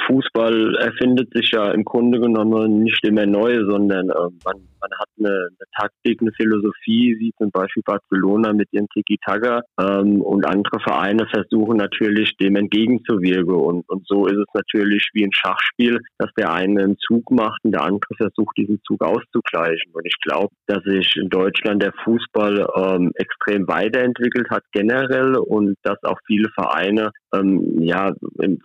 Fußball 0.08 0.76
erfindet 0.76 1.30
sich 1.34 1.52
ja 1.52 1.72
im 1.72 1.84
Grunde 1.84 2.20
genommen 2.20 2.84
nicht 2.84 3.06
immer 3.06 3.26
neu, 3.26 3.56
sondern 3.70 4.10
äh, 4.10 4.30
man, 4.44 4.68
man 4.82 4.92
hat 5.00 5.10
eine, 5.18 5.30
eine 5.30 5.68
Taktik, 5.78 6.22
eine 6.22 6.32
Philosophie, 6.34 7.16
wie 7.20 7.32
zum 7.38 7.52
Beispiel 7.52 7.84
Barcelona 7.86 8.54
mit 8.54 8.68
ihrem 8.72 8.88
Tiki-Taka 8.90 9.62
ähm, 9.80 10.22
und 10.22 10.46
andere 10.46 10.80
Vereine 10.80 11.28
versuchen 11.28 11.78
natürlich 11.78 12.36
dem 12.38 12.56
entgegenzuwirken. 12.56 13.54
Und, 13.54 13.90
und 13.90 14.08
so 14.08 14.26
ist 14.26 14.38
es 14.38 14.54
natürlich 14.54 15.08
wie 15.14 15.24
ein 15.24 15.34
Schachspiel, 15.34 16.00
dass 16.18 16.32
der 16.38 16.52
eine 16.52 16.66
einen 16.86 16.98
Zug 16.98 17.32
macht 17.32 17.60
und 17.64 17.72
der 17.72 17.84
andere 17.84 18.16
versucht, 18.18 18.58
diesen 18.58 18.80
Zug 18.86 19.02
auszugleichen. 19.04 19.92
Und 19.94 20.06
ich 20.06 20.16
glaube, 20.22 20.54
dass 20.68 20.84
sich 20.84 21.16
in 21.16 21.30
Deutschland 21.30 21.82
der 21.82 21.94
Fußball 22.04 22.68
ähm, 22.76 23.12
extrem 23.16 23.68
weiterentwickelt 23.68 24.50
hat 24.50 24.64
generell 24.72 25.36
und 25.36 25.76
dass 25.84 26.02
auch 26.04 26.18
viele 26.26 26.50
Vereine 26.54 27.12
ähm, 27.40 27.82
ja 27.82 28.14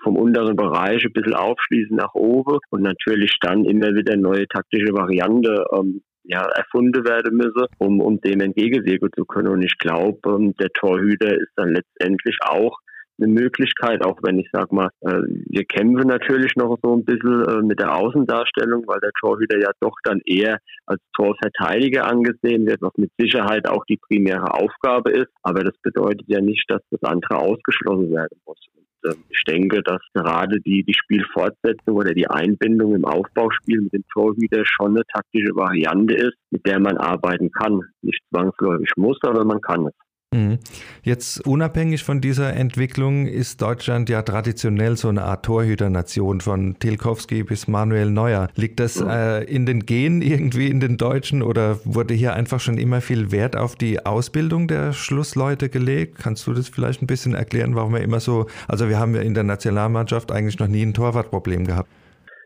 vom 0.03 0.17
unteren 0.17 0.57
Bereich 0.57 1.05
ein 1.05 1.13
bisschen 1.13 1.35
aufschließen 1.35 1.97
nach 1.97 2.15
oben 2.15 2.59
und 2.71 2.83
natürlich 2.83 3.37
dann 3.41 3.65
immer 3.65 3.95
wieder 3.95 4.17
neue 4.17 4.47
taktische 4.49 4.93
Variante 4.93 5.65
ähm, 5.77 6.03
ja, 6.25 6.43
erfunden 6.55 7.05
werden 7.05 7.37
müsse, 7.37 7.67
um, 7.79 8.01
um 8.01 8.21
dem 8.21 8.41
entgegenwirken 8.41 9.11
zu 9.17 9.25
können. 9.25 9.49
Und 9.49 9.63
ich 9.63 9.77
glaube, 9.79 10.19
ähm, 10.27 10.55
der 10.61 10.69
Torhüter 10.71 11.35
ist 11.35 11.53
dann 11.57 11.75
letztendlich 11.75 12.37
auch 12.43 12.79
eine 13.21 13.33
Möglichkeit, 13.33 14.05
auch 14.05 14.19
wenn 14.23 14.39
ich 14.39 14.49
sag 14.53 14.73
mal, 14.73 14.91
äh, 15.01 15.23
wir 15.47 15.65
kämpfen 15.65 16.09
natürlich 16.09 16.55
noch 16.57 16.79
so 16.83 16.95
ein 16.95 17.05
bisschen 17.05 17.45
äh, 17.45 17.63
mit 17.63 17.81
der 17.81 17.95
Außendarstellung, 17.95 18.85
weil 18.87 19.01
der 19.01 19.11
Torhüter 19.21 19.59
ja 19.59 19.71
doch 19.81 19.95
dann 20.05 20.21
eher 20.25 20.59
als 20.87 21.01
Torverteidiger 21.15 22.07
angesehen 22.07 22.67
wird, 22.67 22.83
was 22.83 22.93
mit 22.97 23.11
Sicherheit 23.19 23.69
auch 23.69 23.85
die 23.87 23.99
primäre 23.99 24.55
Aufgabe 24.55 25.11
ist. 25.11 25.31
Aber 25.43 25.63
das 25.63 25.77
bedeutet 25.83 26.27
ja 26.27 26.41
nicht, 26.41 26.65
dass 26.69 26.83
das 26.91 27.03
andere 27.03 27.39
ausgeschlossen 27.39 28.11
werden 28.11 28.41
muss. 28.47 28.59
Und, 28.75 29.11
äh, 29.11 29.17
ich 29.29 29.43
denke, 29.45 29.83
dass 29.83 30.01
gerade 30.15 30.61
die, 30.61 30.85
die 30.85 30.95
Spielfortsetzung 30.95 31.97
oder 31.97 32.13
die 32.13 32.29
Einbindung 32.29 32.95
im 32.95 33.05
Aufbauspiel 33.05 33.83
mit 33.83 33.93
dem 33.93 34.05
Torhüter 34.13 34.63
schon 34.65 34.97
eine 34.97 35.05
taktische 35.13 35.55
Variante 35.55 36.15
ist, 36.15 36.37
mit 36.51 36.67
der 36.67 36.81
man 36.81 36.97
arbeiten 36.97 37.51
kann. 37.51 37.83
Nicht 38.03 38.21
zwangsläufig 38.31 38.91
muss, 38.97 39.19
aber 39.23 39.45
man 39.45 39.61
kann 39.61 39.87
es. 39.87 39.95
Mhm. 40.33 40.59
Jetzt 41.03 41.45
unabhängig 41.45 42.05
von 42.05 42.21
dieser 42.21 42.55
Entwicklung 42.55 43.27
ist 43.27 43.61
Deutschland 43.61 44.09
ja 44.09 44.23
traditionell 44.23 44.97
so 44.97 45.09
eine 45.09 45.25
Art 45.25 45.45
Torhüternation 45.45 46.41
von 46.41 46.79
Tilkowski 46.79 47.43
bis 47.43 47.67
Manuel 47.67 48.13
Neuer. 48.13 48.49
Liegt 48.55 48.79
das 48.79 49.01
äh, 49.01 49.43
in 49.45 49.67
den 49.67 49.87
Genen 49.87 50.23
irgendwie 50.23 50.69
in 50.69 50.79
den 50.79 50.99
Deutschen 50.99 51.43
oder 51.43 51.85
wurde 51.85 52.15
hier 52.15 52.35
einfach 52.35 52.61
schon 52.61 52.79
immer 52.79 53.01
viel 53.01 53.33
Wert 53.33 53.57
auf 53.57 53.75
die 53.75 54.07
Ausbildung 54.07 54.69
der 54.69 54.93
Schlussleute 54.93 55.69
gelegt? 55.69 56.19
Kannst 56.19 56.47
du 56.47 56.53
das 56.53 56.69
vielleicht 56.69 57.03
ein 57.03 57.09
bisschen 57.09 57.35
erklären, 57.35 57.75
warum 57.75 57.95
wir 57.95 58.01
immer 58.01 58.21
so, 58.21 58.47
also 58.69 58.89
wir 58.89 59.01
haben 59.01 59.17
ja 59.17 59.23
in 59.23 59.35
der 59.35 59.45
Nationalmannschaft 59.45 60.31
eigentlich 60.31 60.61
noch 60.61 60.69
nie 60.69 60.83
ein 60.83 60.95
Torwartproblem 60.95 61.67
gehabt. 61.67 61.89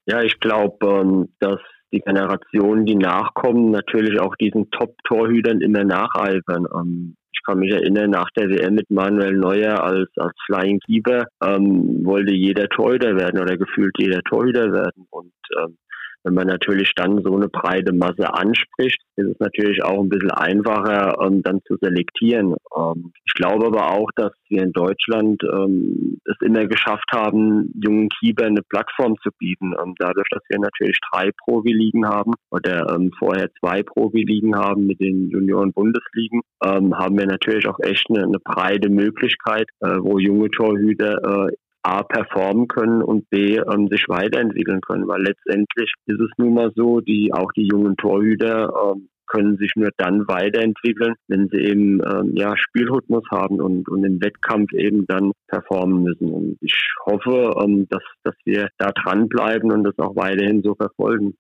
Ja, 0.07 0.23
ich 0.23 0.41
glaube, 0.41 0.87
ähm, 0.87 1.29
dass 1.39 1.61
die 1.93 2.01
Generationen, 2.01 2.87
die 2.87 2.97
nachkommen, 2.97 3.71
natürlich 3.71 4.19
auch 4.21 4.35
diesen 4.37 4.71
Top-Torhütern 4.71 5.61
immer 5.61 5.85
nacheifern. 5.85 6.67
Ähm, 6.75 7.17
kann 7.45 7.59
mich 7.59 7.73
erinnern, 7.73 8.11
nach 8.11 8.31
der 8.37 8.49
WM 8.49 8.75
mit 8.75 8.91
Manuel 8.91 9.37
Neuer 9.37 9.83
als, 9.83 10.11
als 10.17 10.35
Flying 10.47 10.81
Keeper 10.81 11.25
ähm, 11.43 12.05
wollte 12.05 12.35
jeder 12.35 12.69
Torhüter 12.69 13.17
werden 13.17 13.41
oder 13.41 13.57
gefühlt 13.57 13.95
jeder 13.99 14.21
Torhüter 14.23 14.73
werden. 14.73 15.07
Und 15.11 15.33
ähm, 15.59 15.77
wenn 16.25 16.35
man 16.35 16.47
natürlich 16.47 16.93
dann 16.97 17.23
so 17.23 17.35
eine 17.37 17.49
breite 17.49 17.93
Masse 17.93 18.33
anspricht, 18.33 19.01
ist 19.17 19.27
es 19.27 19.39
natürlich 19.39 19.85
auch 19.85 20.01
ein 20.01 20.09
bisschen 20.09 20.31
einfacher, 20.31 21.19
ähm, 21.23 21.43
dann 21.43 21.61
zu 21.67 21.77
selektieren. 21.81 22.55
Ähm, 22.77 23.13
ich 23.27 23.35
glaube 23.35 23.67
aber 23.67 23.93
auch, 23.93 24.11
dass 24.17 24.33
wir 24.49 24.63
in 24.63 24.73
Deutschland 24.73 25.43
ähm, 25.45 26.19
es 26.25 26.37
immer 26.41 26.67
geschafft 26.67 27.11
haben, 27.13 27.71
jungen 27.83 28.09
Keeper 28.09 28.47
eine 28.47 28.63
Plattform 28.63 29.17
zu 29.23 29.31
bieten. 29.39 29.75
Ähm, 29.81 29.95
dadurch, 29.99 30.27
dass 30.31 30.43
wir 30.49 30.59
natürlich 30.59 30.99
drei 31.13 31.31
Profi-Ligen 31.45 32.07
haben 32.07 32.33
oder 32.51 32.95
ähm, 32.95 33.11
vorher 33.19 33.51
zwei 33.61 33.83
Profi-Ligen 33.83 34.57
haben 34.57 34.87
mit 34.87 35.01
den 35.01 35.29
Junioren-Bundesligen, 35.29 36.41
ähm, 36.65 36.97
haben 36.97 37.19
wir 37.19 37.27
natürlich 37.27 37.69
auch 37.69 37.79
echt 37.81 38.07
eine, 38.09 38.25
eine 38.25 38.39
breite 38.39 38.89
Möglichkeit, 38.89 39.69
äh, 39.81 39.97
wo 40.01 40.19
junge 40.19 40.51
Torhüter 40.51 41.49
äh, 41.49 41.53
A 41.85 42.03
performen 42.03 42.67
können 42.67 43.03
und 43.03 43.29
B 43.29 43.57
ähm, 43.57 43.89
sich 43.89 44.07
weiterentwickeln 44.09 44.81
können, 44.81 45.07
weil 45.07 45.23
letztendlich 45.23 45.93
ist 46.07 46.21
es 46.21 46.31
nun 46.39 46.55
mal 46.55 46.73
so, 46.75 47.01
die 47.01 47.31
auch 47.33 47.53
die 47.53 47.69
jungen 47.69 47.97
Torhüter 47.97 48.73
ähm, 48.73 49.09
können 49.27 49.57
sich 49.57 49.73
nur 49.77 49.91
dann 49.97 50.27
weiterentwickeln, 50.29 51.15
wenn 51.29 51.49
sie 51.49 51.59
eben 51.59 52.01
ähm, 52.05 52.33
ja 52.37 52.57
Spielrhythmus 52.57 53.25
haben 53.31 53.61
und, 53.61 53.89
und 53.89 54.05
im 54.05 54.21
Wettkampf 54.23 54.73
eben 54.73 55.07
dann 55.07 55.33
performen 55.49 56.03
müssen. 56.03 56.31
Und 56.31 56.59
ich 56.61 56.75
hoffe, 57.05 57.53
ähm, 57.63 57.87
dass, 57.91 58.03
dass 58.23 58.35
wir 58.45 58.69
da 58.79 58.93
dranbleiben 58.93 59.71
und 59.73 59.85
das 59.85 59.99
auch 59.99 60.17
weiterhin 60.17 60.63
so 60.63 60.75
verfolgen. 60.75 61.37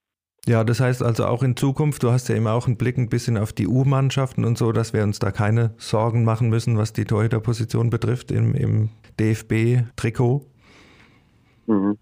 Ja, 0.47 0.63
das 0.63 0.81
heißt 0.81 1.03
also 1.03 1.27
auch 1.27 1.43
in 1.43 1.57
Zukunft, 1.57 2.03
du 2.03 2.11
hast 2.11 2.29
ja 2.29 2.35
immer 2.35 2.53
auch 2.53 2.67
einen 2.67 2.77
Blick 2.77 2.99
ein 2.99 3.09
bisschen 3.09 3.39
auf 3.39 3.55
die 3.55 3.67
U-Mannschaften 3.67 4.45
und 4.45 4.59
so, 4.59 4.73
dass 4.73 4.93
wir 4.93 5.03
uns 5.03 5.19
da 5.19 5.31
keine 5.31 5.75
Sorgen 5.79 6.25
machen 6.25 6.51
müssen, 6.51 6.77
was 6.77 6.93
die 6.93 7.07
Torhüterposition 7.07 7.89
betrifft 7.89 8.31
im, 8.31 8.55
im 8.55 8.91
DFB-Trikot. 9.19 10.47
Mhm. 11.67 11.97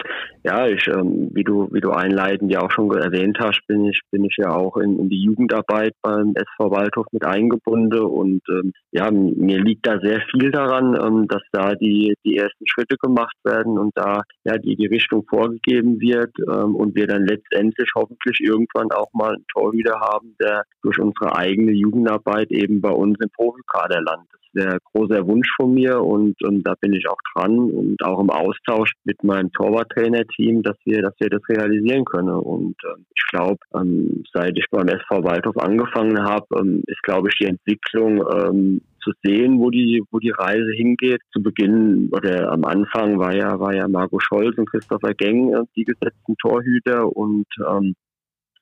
Ja, 0.45 0.67
ich, 0.67 0.89
ähm, 0.89 1.31
wie 1.33 1.45
du, 1.45 1.69
wie 1.73 1.81
du 1.81 1.91
einleitend 1.91 2.51
ja 2.51 2.61
auch 2.61 2.71
schon 2.71 2.91
erwähnt 2.91 3.39
hast, 3.41 3.61
bin 3.69 3.87
ich, 3.87 4.01
bin 4.11 4.25
ich 4.25 4.37
ja 4.37 4.51
auch 4.51 4.77
in, 4.77 4.99
in 4.99 5.09
die 5.09 5.23
Jugendarbeit 5.23 5.95
beim 6.03 6.35
SV 6.35 6.71
Waldhof 6.71 7.07
mit 7.13 7.25
eingebunden 7.25 8.01
und 8.01 8.43
ähm, 8.49 8.73
ja, 8.91 9.11
mir 9.11 9.61
liegt 9.61 9.87
da 9.87 10.01
sehr 10.01 10.21
viel 10.31 10.51
daran, 10.51 10.99
ähm, 11.01 11.29
dass 11.29 11.43
da 11.53 11.75
die, 11.75 12.15
die 12.25 12.37
ersten 12.37 12.67
Schritte 12.67 12.97
gemacht 12.97 13.37
werden 13.45 13.79
und 13.79 13.93
da 13.95 14.23
ja 14.45 14.59
die, 14.59 14.75
die 14.75 14.87
Richtung 14.87 15.25
vorgegeben 15.29 16.01
wird 16.01 16.33
ähm, 16.41 16.75
und 16.75 16.97
wir 16.97 17.07
dann 17.07 17.27
letztendlich 17.27 17.91
hoffentlich 17.95 18.41
irgendwann 18.41 18.91
auch 18.91 19.13
mal 19.13 19.35
einen 19.35 19.47
Torhüter 19.53 20.01
haben, 20.01 20.35
der 20.41 20.65
durch 20.83 20.99
unsere 20.99 21.37
eigene 21.37 21.73
Jugendarbeit 21.73 22.51
eben 22.51 22.81
bei 22.81 22.91
uns 22.91 23.17
im 23.21 23.31
Profikader 23.31 24.01
landet 24.03 24.43
wäre 24.53 24.79
großer 24.93 25.27
Wunsch 25.27 25.49
von 25.57 25.73
mir 25.73 26.01
und, 26.01 26.43
und 26.43 26.63
da 26.65 26.75
bin 26.81 26.93
ich 26.93 27.09
auch 27.09 27.19
dran 27.35 27.59
und 27.59 28.03
auch 28.05 28.21
im 28.21 28.31
Austausch 28.31 28.93
mit 29.05 29.23
meinem 29.25 29.52
Torwarttrainer-Team, 29.53 30.63
dass 30.63 30.77
wir, 30.85 31.03
dass 31.03 31.15
wir 31.19 31.31
das 31.31 31.43
realisieren 31.49 32.05
können. 32.05 32.31
Und 32.31 32.77
ähm, 32.85 33.07
ich 33.15 33.25
glaube, 33.31 33.59
ähm, 33.75 34.25
seit 34.33 34.57
ich 34.59 34.67
beim 34.71 34.89
SV 34.89 35.25
Waldhof 35.25 35.57
angefangen 35.59 36.23
habe, 36.23 36.47
ähm, 36.59 36.83
ist 36.87 37.03
glaube 37.03 37.29
ich 37.29 37.39
die 37.39 37.47
Entwicklung 37.47 38.25
ähm, 38.33 38.81
zu 39.03 39.13
sehen, 39.23 39.59
wo 39.59 39.71
die, 39.71 40.03
wo 40.11 40.19
die 40.19 40.31
Reise 40.31 40.73
hingeht. 40.75 41.21
Zu 41.33 41.43
Beginn 41.43 42.11
oder 42.13 42.53
am 42.53 42.65
Anfang 42.65 43.19
war 43.19 43.35
ja, 43.35 43.59
war 43.59 43.75
ja 43.75 43.89
Marco 43.89 44.19
Scholz 44.21 44.57
und 44.59 44.71
Christopher 44.71 45.15
Geng 45.15 45.55
äh, 45.55 45.63
die 45.77 45.85
gesetzten 45.85 46.37
Torhüter 46.37 47.15
und 47.17 47.47
ähm, 47.69 47.95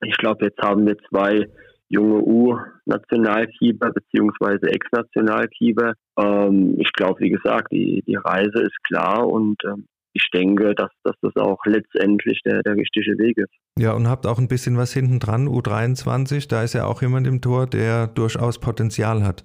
ich 0.03 0.17
glaube, 0.17 0.47
jetzt 0.47 0.59
haben 0.63 0.87
wir 0.87 0.97
zwei 1.11 1.47
junge 1.91 2.23
U-Nationalkeeper 2.23 3.91
beziehungsweise 3.91 4.71
Ex-Nationalkeeper. 4.71 5.93
Ähm, 6.17 6.77
ich 6.79 6.93
glaube, 6.93 7.21
wie 7.21 7.31
gesagt, 7.31 7.73
die, 7.73 8.03
die 8.07 8.15
Reise 8.15 8.63
ist 8.63 8.83
klar 8.85 9.27
und 9.27 9.57
ähm, 9.65 9.87
ich 10.12 10.29
denke, 10.33 10.75
dass, 10.75 10.90
dass 11.05 11.14
das 11.23 11.37
auch 11.37 11.59
letztendlich 11.64 12.40
der, 12.45 12.62
der 12.62 12.75
richtige 12.75 13.17
Weg 13.19 13.38
ist. 13.38 13.52
Ja, 13.79 13.93
und 13.93 14.09
habt 14.09 14.26
auch 14.26 14.38
ein 14.38 14.49
bisschen 14.49 14.76
was 14.76 14.93
hinten 14.93 15.21
dran, 15.21 15.49
U23, 15.49 16.49
da 16.49 16.62
ist 16.62 16.75
ja 16.75 16.87
auch 16.87 17.02
jemand 17.02 17.26
im 17.26 17.40
Tor, 17.40 17.67
der 17.67 18.07
durchaus 18.09 18.59
Potenzial 18.59 19.25
hat. 19.25 19.45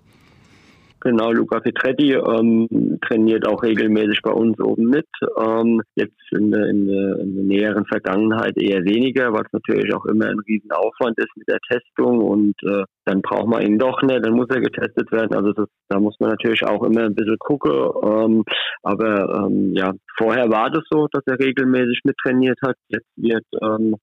Genau, 1.05 1.31
Luca 1.31 1.59
Petretti 1.59 2.13
ähm, 2.13 2.97
trainiert 3.07 3.47
auch 3.47 3.62
regelmäßig 3.62 4.24
bei 4.24 4.31
uns 4.31 4.59
oben 4.59 4.85
mit. 4.85 5.05
Ähm, 5.38 5.79
jetzt 5.93 6.17
in 6.31 6.50
der, 6.50 6.65
in, 6.65 6.88
der, 6.88 7.19
in 7.19 7.35
der 7.35 7.43
näheren 7.43 7.85
Vergangenheit 7.85 8.57
eher 8.57 8.83
weniger, 8.83 9.31
weil 9.31 9.43
es 9.45 9.53
natürlich 9.53 9.93
auch 9.93 10.03
immer 10.05 10.25
ein 10.25 10.39
Riesenaufwand 10.39 11.19
ist 11.19 11.29
mit 11.35 11.47
der 11.47 11.59
Testung 11.69 12.24
und 12.24 12.55
äh, 12.63 12.85
dann 13.05 13.21
braucht 13.21 13.45
man 13.45 13.62
ihn 13.62 13.77
doch 13.77 14.01
nicht, 14.01 14.25
dann 14.25 14.33
muss 14.33 14.50
er 14.50 14.62
getestet 14.62 15.12
werden. 15.12 15.35
Also 15.35 15.53
das, 15.53 15.67
da 15.89 16.00
muss 16.00 16.15
man 16.19 16.31
natürlich 16.31 16.65
auch 16.65 16.81
immer 16.81 17.03
ein 17.03 17.13
bisschen 17.13 17.38
gucken. 17.38 17.71
Ähm, 18.03 18.43
aber 18.81 19.45
ähm, 19.45 19.75
ja, 19.75 19.93
vorher 20.17 20.50
war 20.50 20.71
das 20.71 20.85
so, 20.89 21.07
dass 21.12 21.21
er 21.27 21.38
regelmäßig 21.38 22.00
mittrainiert 22.03 22.57
hat. 22.65 22.77
Jetzt 22.88 23.12
wird 23.15 23.45
ähm, 23.62 23.95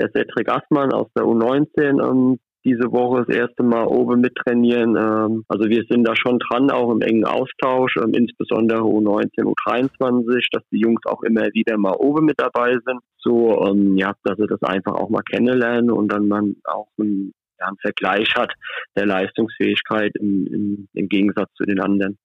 der 0.00 0.10
Cedric 0.10 0.48
Assmann 0.48 0.92
aus 0.92 1.06
der 1.16 1.22
U19 1.26 2.02
ähm, 2.04 2.40
diese 2.64 2.92
Woche 2.92 3.24
das 3.26 3.36
erste 3.36 3.62
Mal 3.62 3.86
oben 3.86 4.20
mittrainieren. 4.20 4.96
Ähm, 4.96 5.44
also 5.48 5.68
wir 5.68 5.84
sind 5.88 6.06
da 6.06 6.14
schon 6.16 6.38
dran, 6.38 6.70
auch 6.70 6.90
im 6.92 7.00
engen 7.00 7.24
Austausch, 7.24 7.96
ähm, 7.96 8.12
insbesondere 8.14 8.80
U19, 8.80 9.44
U23, 9.44 10.46
dass 10.52 10.62
die 10.70 10.80
Jungs 10.80 11.00
auch 11.06 11.22
immer 11.22 11.46
wieder 11.52 11.78
mal 11.78 11.94
oben 11.98 12.26
mit 12.26 12.40
dabei 12.40 12.72
sind. 12.84 13.00
So, 13.18 13.66
ähm, 13.66 13.96
ja, 13.96 14.12
dass 14.24 14.36
sie 14.38 14.46
das 14.46 14.62
einfach 14.62 14.92
auch 14.92 15.10
mal 15.10 15.22
kennenlernen 15.22 15.90
und 15.90 16.08
dann 16.12 16.28
man 16.28 16.56
auch 16.64 16.88
einen, 16.98 17.32
ja, 17.58 17.66
einen 17.66 17.78
Vergleich 17.78 18.34
hat 18.34 18.52
der 18.96 19.06
Leistungsfähigkeit 19.06 20.12
im, 20.18 20.46
im, 20.46 20.88
im 20.94 21.08
Gegensatz 21.08 21.50
zu 21.54 21.64
den 21.64 21.80
anderen. 21.80 22.18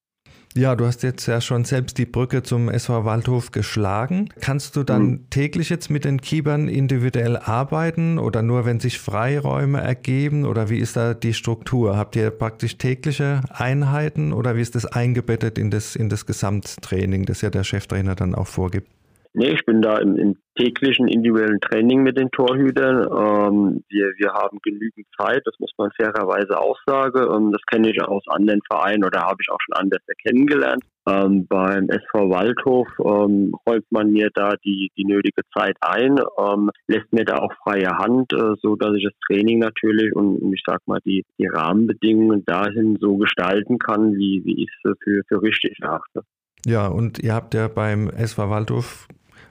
Ja, 0.58 0.74
du 0.78 0.86
hast 0.86 1.04
jetzt 1.04 1.26
ja 1.26 1.42
schon 1.42 1.66
selbst 1.66 1.98
die 1.98 2.06
Brücke 2.06 2.42
zum 2.42 2.70
SV 2.70 3.04
Waldhof 3.04 3.52
geschlagen. 3.52 4.30
Kannst 4.40 4.78
du 4.78 4.84
dann 4.84 5.04
mhm. 5.04 5.30
täglich 5.30 5.70
jetzt 5.70 5.90
mit 5.90 6.06
den 6.06 6.22
Keepern 6.22 6.70
individuell 6.70 7.36
arbeiten 7.36 8.18
oder 8.18 8.42
nur 8.42 8.64
wenn 8.64 8.80
sich 8.80 8.98
Freiräume 9.00 9.82
ergeben 9.82 10.46
oder 10.46 10.70
wie 10.70 10.78
ist 10.80 10.96
da 10.96 11.14
die 11.14 11.34
Struktur? 11.34 11.98
Habt 11.98 12.16
ihr 12.16 12.30
praktisch 12.30 12.78
tägliche 12.78 13.42
Einheiten 13.50 14.32
oder 14.32 14.56
wie 14.56 14.62
ist 14.62 14.76
das 14.76 14.86
eingebettet 14.86 15.58
in 15.58 15.72
das, 15.72 15.98
in 15.98 16.08
das 16.08 16.26
Gesamttraining, 16.26 17.26
das 17.26 17.42
ja 17.42 17.50
der 17.50 17.66
Cheftrainer 17.66 18.16
dann 18.16 18.34
auch 18.34 18.48
vorgibt? 18.48 18.88
Nee, 19.38 19.50
ich 19.50 19.66
bin 19.66 19.82
da 19.82 19.98
im, 19.98 20.16
im 20.16 20.38
täglichen 20.56 21.10
individuellen 21.10 21.60
Training 21.60 22.04
mit 22.04 22.18
den 22.18 22.32
Torhütern. 22.32 23.04
Ähm, 23.04 23.84
wir, 23.90 24.14
wir 24.18 24.32
haben 24.32 24.60
genügend 24.64 25.06
Zeit, 25.20 25.42
das 25.44 25.56
muss 25.60 25.72
man 25.78 25.92
fairerweise 25.92 26.58
auch 26.58 26.78
sagen. 26.86 27.20
Ähm, 27.20 27.52
das 27.52 27.62
kenne 27.70 27.90
ich 27.90 28.02
aus 28.02 28.24
anderen 28.30 28.62
Vereinen 28.66 29.04
oder 29.04 29.24
habe 29.24 29.36
ich 29.42 29.52
auch 29.52 29.60
schon 29.60 29.76
anders 29.76 30.00
kennengelernt. 30.26 30.84
Ähm, 31.08 31.46
beim 31.48 31.90
SV 31.90 32.30
Waldhof 32.30 32.88
ähm, 33.00 33.54
räumt 33.68 33.86
man 33.92 34.12
mir 34.12 34.30
da 34.34 34.56
die, 34.64 34.90
die 34.98 35.04
nötige 35.04 35.42
Zeit 35.54 35.76
ein, 35.82 36.18
ähm, 36.40 36.72
lässt 36.88 37.12
mir 37.12 37.26
da 37.26 37.40
auch 37.40 37.54
freie 37.62 37.90
Hand, 37.90 38.32
äh, 38.32 38.56
so 38.62 38.78
dass 38.78 38.96
ich 38.96 39.04
das 39.04 39.14
Training 39.28 39.60
natürlich 39.60 40.16
und, 40.16 40.38
und 40.38 40.54
ich 40.54 40.64
sag 40.66 40.80
mal 40.88 41.00
die, 41.06 41.26
die 41.38 41.48
Rahmenbedingungen 41.48 42.44
dahin 42.46 42.98
so 43.02 43.18
gestalten 43.18 43.80
kann, 43.80 44.14
wie, 44.14 44.42
wie 44.46 44.64
ich 44.64 44.70
es 44.84 44.94
für, 45.04 45.22
für 45.28 45.42
richtig 45.42 45.78
erachte. 45.82 46.22
Ja, 46.66 46.88
und 46.88 47.20
ihr 47.20 47.36
habt 47.36 47.54
ja 47.54 47.68
beim 47.68 48.10
SV 48.10 48.50
Waldhof 48.50 49.08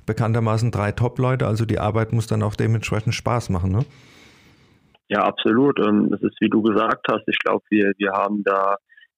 bekanntermaßen 0.07 0.71
drei 0.71 0.93
Top-Leute, 0.93 1.47
also 1.47 1.65
die 1.65 1.79
Arbeit 1.79 2.13
muss 2.13 2.27
dann 2.27 2.43
auch 2.43 2.55
dementsprechend 2.55 3.15
Spaß 3.15 3.51
machen, 3.51 3.73
ne? 3.73 3.85
Ja, 5.09 5.21
absolut. 5.25 5.79
Und 5.81 6.11
das 6.11 6.23
ist, 6.23 6.41
wie 6.41 6.49
du 6.49 6.63
gesagt 6.63 7.07
hast, 7.11 7.25
ich 7.27 7.39
glaube, 7.39 7.63
wir, 7.71 7.93
wir 7.99 8.13
haben 8.13 8.43
da 8.43 8.77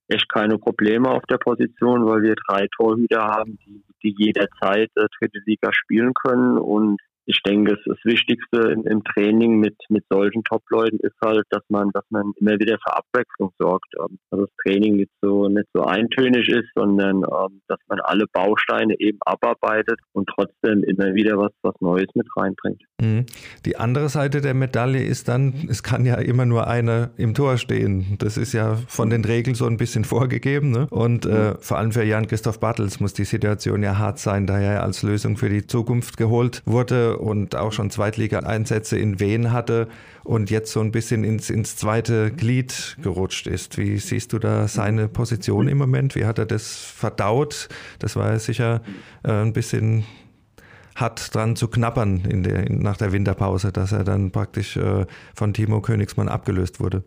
echt 0.09 0.29
keine 0.29 0.59
Probleme 0.59 1.09
auf 1.09 1.23
der 1.31 1.39
Position, 1.39 2.07
weil 2.07 2.23
wir 2.23 2.35
drei 2.49 2.67
Torhüter 2.77 3.23
haben, 3.23 3.59
die, 3.65 3.83
die 4.03 4.15
jederzeit 4.19 4.91
äh, 4.97 5.07
dritte 5.19 5.41
Liga 5.47 5.71
spielen 5.73 6.13
können 6.15 6.59
und 6.59 7.01
ich 7.27 7.41
denke, 7.43 7.77
das 7.85 7.99
Wichtigste 8.05 8.71
im, 8.71 8.87
im, 8.87 9.03
Training 9.03 9.59
mit, 9.59 9.77
mit 9.89 10.05
solchen 10.09 10.45
Top-Leuten 10.45 10.99
ist 11.01 11.17
halt, 11.23 11.45
dass 11.51 11.63
man, 11.69 11.91
dass 11.93 12.05
man 12.11 12.33
immer 12.37 12.53
wieder 12.53 12.79
für 12.79 12.97
Abwechslung 12.97 13.51
sorgt. 13.59 13.93
Ähm, 13.99 14.19
dass 14.31 14.41
das 14.41 14.51
Training 14.63 14.97
nicht 14.97 15.11
so, 15.21 15.49
nicht 15.49 15.67
so 15.75 15.83
eintönig 15.83 16.49
ist, 16.49 16.69
sondern 16.77 17.17
ähm, 17.17 17.61
dass 17.67 17.79
man 17.89 18.01
alle 18.01 18.27
Bausteine 18.33 18.95
eben 19.01 19.19
abarbeitet 19.23 19.99
und 20.13 20.29
trotzdem 20.35 20.85
immer 20.85 21.15
wieder 21.15 21.37
was, 21.37 21.51
was 21.63 21.75
Neues 21.81 22.07
mit 22.15 22.29
reinbringt. 22.37 22.83
Mhm. 23.01 23.27
Die 23.65 23.77
andere 23.77 24.09
Seite 24.09 24.41
der 24.41 24.55
Medaille 24.55 25.03
ist 25.03 25.29
dann, 25.29 25.67
es 25.69 25.83
kann 25.83 26.07
ja 26.07 26.17
immer 26.17 26.47
nur 26.47 26.69
einer 26.69 27.11
im 27.17 27.35
Tor 27.35 27.59
stehen. 27.59 28.17
Das 28.19 28.37
ist 28.37 28.53
ja 28.53 28.77
von 28.87 29.11
den 29.11 29.25
Regeln 29.25 29.57
so 29.57 29.67
ein 29.67 29.79
bisschen 29.79 30.05
vorgegeben. 30.17 30.71
Ne? 30.71 30.87
Und 30.91 31.27
äh, 31.27 31.29
mhm. 31.29 31.57
vor 31.59 31.79
allem 31.79 31.91
für 31.91 32.05
Jan-Christoph 32.05 32.61
Bartels 32.61 33.01
muss 33.01 33.15
die 33.15 33.25
Situation 33.25 33.83
ja 33.83 33.99
hart 33.99 34.21
sein, 34.21 34.47
da 34.47 34.61
er 34.61 34.85
als 34.85 35.03
Lösung 35.03 35.37
für 35.37 35.49
die 35.49 35.67
Zukunft 35.67 36.17
geholt 36.17 36.63
wurde 36.67 37.16
und 37.19 37.57
auch 37.57 37.73
schon 37.73 37.91
Zweitliga-Einsätze 37.91 38.99
in 38.99 39.21
Wien 39.21 39.53
hatte 39.53 39.89
und 40.25 40.51
jetzt 40.51 40.73
so 40.73 40.81
ein 40.81 40.93
bisschen 40.93 41.25
ins, 41.25 41.51
ins 41.51 41.77
zweite 41.77 42.31
Glied 42.31 42.97
gerutscht 43.03 43.47
ist. 43.47 43.79
Wie 43.79 43.99
siehst 43.99 44.33
du 44.33 44.39
da 44.39 44.69
seine 44.69 45.09
Position 45.09 45.69
im 45.69 45.79
Moment? 45.79 46.15
Wie 46.15 46.25
hat 46.25 46.39
er 46.39 46.47
das 46.47 46.77
verdaut? 46.77 47.69
Das 47.99 48.17
war 48.17 48.33
ja 48.33 48.39
sicher 48.39 48.83
äh, 49.25 49.31
ein 49.31 49.53
bisschen 49.53 50.05
hat 50.95 51.35
dran 51.35 51.57
zu 51.57 51.69
knappern 51.69 52.25
in 52.25 52.43
der, 52.43 52.71
nach 52.71 52.97
der 52.97 53.13
Winterpause, 53.13 53.71
dass 53.71 53.93
er 53.93 54.03
dann 54.03 54.31
praktisch 54.31 54.77
äh, 54.79 55.05
von 55.35 55.53
Timo 55.53 55.83
Königsmann 55.83 56.29
abgelöst 56.29 56.81
wurde. 56.81 57.05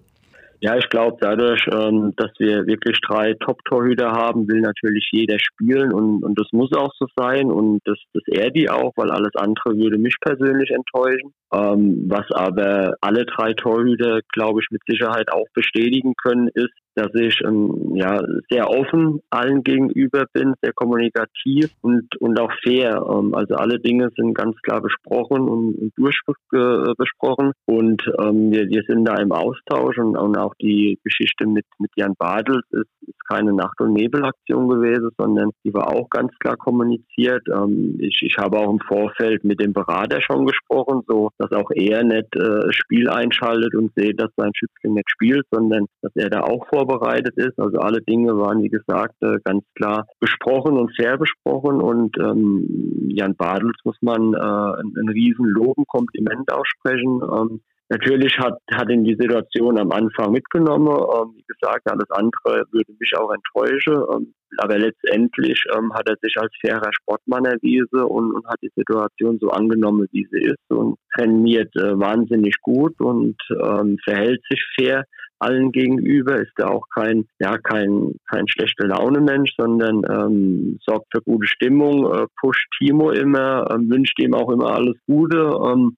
Ja, 0.61 0.75
ich 0.77 0.89
glaube, 0.89 1.17
dadurch, 1.21 1.65
ähm, 1.71 2.13
dass 2.17 2.31
wir 2.37 2.67
wirklich 2.67 2.99
drei 3.07 3.33
Top-Torhüter 3.33 4.11
haben, 4.11 4.47
will 4.49 4.59
natürlich 4.59 5.07
jeder 5.11 5.37
spielen 5.39 5.93
und, 5.93 6.23
und 6.23 6.37
das 6.37 6.47
muss 6.51 6.73
auch 6.73 6.91
so 6.99 7.05
sein 7.15 7.49
und 7.49 7.79
das, 7.85 7.97
das 8.13 8.23
er 8.27 8.51
die 8.51 8.69
auch, 8.69 8.91
weil 8.97 9.09
alles 9.09 9.33
andere 9.35 9.77
würde 9.77 9.97
mich 9.97 10.15
persönlich 10.19 10.69
enttäuschen. 10.71 11.33
Ähm, 11.53 12.05
was 12.07 12.29
aber 12.31 12.95
alle 12.99 13.25
drei 13.25 13.53
Torhüter, 13.53 14.19
glaube 14.33 14.59
ich, 14.61 14.67
mit 14.69 14.81
Sicherheit 14.85 15.31
auch 15.31 15.47
bestätigen 15.53 16.13
können, 16.21 16.49
ist, 16.53 16.73
dass 16.95 17.13
ich 17.13 17.39
ähm, 17.45 17.95
ja 17.95 18.21
sehr 18.49 18.69
offen 18.69 19.21
allen 19.29 19.63
gegenüber 19.63 20.25
bin, 20.33 20.53
sehr 20.61 20.73
kommunikativ 20.73 21.69
und 21.81 22.15
und 22.19 22.39
auch 22.39 22.51
fair. 22.63 23.05
Ähm, 23.09 23.33
also 23.33 23.55
alle 23.55 23.79
Dinge 23.79 24.09
sind 24.15 24.33
ganz 24.33 24.55
klar 24.61 24.81
besprochen 24.81 25.47
und, 25.47 25.75
und 25.75 25.93
durchbesprochen 25.97 27.53
und 27.65 28.01
ähm, 28.21 28.51
wir, 28.51 28.67
wir 28.69 28.83
sind 28.87 29.05
da 29.05 29.15
im 29.15 29.31
Austausch 29.31 29.97
und, 29.97 30.17
und 30.17 30.37
auch 30.37 30.53
die 30.61 30.99
Geschichte 31.03 31.47
mit 31.47 31.65
mit 31.77 31.91
Jan 31.95 32.15
Badels 32.17 32.65
ist, 32.71 32.89
ist 33.01 33.29
keine 33.29 33.53
Nacht- 33.53 33.79
und 33.79 33.93
Nebelaktion 33.93 34.67
gewesen, 34.67 35.09
sondern 35.17 35.51
die 35.63 35.73
war 35.73 35.93
auch 35.93 36.09
ganz 36.09 36.31
klar 36.39 36.57
kommuniziert. 36.57 37.47
Ähm, 37.47 37.97
ich, 37.99 38.21
ich 38.21 38.37
habe 38.37 38.57
auch 38.57 38.71
im 38.71 38.79
Vorfeld 38.79 39.43
mit 39.43 39.61
dem 39.61 39.73
Berater 39.73 40.21
schon 40.21 40.45
gesprochen, 40.45 41.01
so 41.07 41.29
dass 41.37 41.51
auch 41.51 41.71
er 41.71 42.03
nicht 42.03 42.35
äh, 42.35 42.71
Spiel 42.71 43.09
einschaltet 43.09 43.75
und 43.75 43.91
sieht, 43.95 44.19
dass 44.19 44.31
sein 44.35 44.51
Schützling 44.53 44.95
nicht 44.95 45.09
spielt, 45.09 45.45
sondern 45.51 45.85
dass 46.01 46.11
er 46.15 46.29
da 46.29 46.41
auch 46.41 46.67
vor 46.67 46.78
vorbereitet 46.79 47.35
ist. 47.37 47.59
Also 47.59 47.79
alle 47.79 48.01
Dinge 48.01 48.37
waren, 48.37 48.63
wie 48.63 48.69
gesagt, 48.69 49.15
äh, 49.21 49.37
ganz 49.43 49.63
klar 49.75 50.05
besprochen 50.19 50.77
und 50.77 50.95
fair 50.95 51.17
besprochen. 51.17 51.81
Und 51.81 52.17
ähm, 52.19 53.09
Jan 53.09 53.35
Badels 53.35 53.77
muss 53.83 53.97
man 54.01 54.33
äh, 54.33 54.37
ein, 54.37 54.93
ein 54.97 55.09
riesen 55.09 55.45
Lob 55.45 55.77
und 55.77 55.87
Kompliment 55.87 56.51
aussprechen. 56.51 57.21
Ähm, 57.21 57.61
Natürlich 57.91 58.37
hat, 58.37 58.59
hat 58.71 58.87
ihn 58.91 59.03
die 59.03 59.17
Situation 59.19 59.79
am 59.79 59.91
Anfang 59.91 60.31
mitgenommen. 60.31 60.89
Ähm, 60.89 61.33
wie 61.35 61.45
gesagt, 61.47 61.89
alles 61.89 62.09
andere 62.11 62.63
würde 62.71 62.93
mich 62.99 63.11
auch 63.17 63.33
enttäuschen. 63.33 64.03
Ähm, 64.13 64.33
aber 64.57 64.77
letztendlich 64.77 65.59
ähm, 65.75 65.91
hat 65.93 66.07
er 66.07 66.15
sich 66.21 66.35
als 66.37 66.51
fairer 66.61 66.91
Sportmann 66.93 67.45
erwiesen 67.45 68.03
und, 68.03 68.33
und, 68.33 68.45
hat 68.47 68.59
die 68.61 68.71
Situation 68.75 69.39
so 69.41 69.49
angenommen, 69.49 70.07
wie 70.11 70.27
sie 70.31 70.41
ist 70.41 70.69
und 70.69 70.97
trainiert 71.17 71.75
äh, 71.77 71.99
wahnsinnig 71.99 72.55
gut 72.61 72.99
und 72.99 73.37
ähm, 73.49 73.97
verhält 74.03 74.41
sich 74.49 74.63
fair 74.77 75.03
allen 75.39 75.71
gegenüber, 75.71 76.37
ist 76.37 76.57
er 76.57 76.71
auch 76.71 76.85
kein, 76.93 77.25
ja, 77.39 77.57
kein, 77.57 78.13
kein 78.29 78.47
schlechter 78.47 78.87
Laune-Mensch, 78.87 79.53
sondern 79.57 80.01
ähm, 80.09 80.79
sorgt 80.85 81.07
für 81.11 81.21
gute 81.21 81.47
Stimmung, 81.47 82.05
äh, 82.13 82.27
pusht 82.39 82.67
Timo 82.77 83.11
immer, 83.11 83.69
ähm, 83.71 83.89
wünscht 83.89 84.19
ihm 84.19 84.33
auch 84.33 84.49
immer 84.49 84.73
alles 84.73 84.97
Gute. 85.07 85.51
Ähm, 85.65 85.95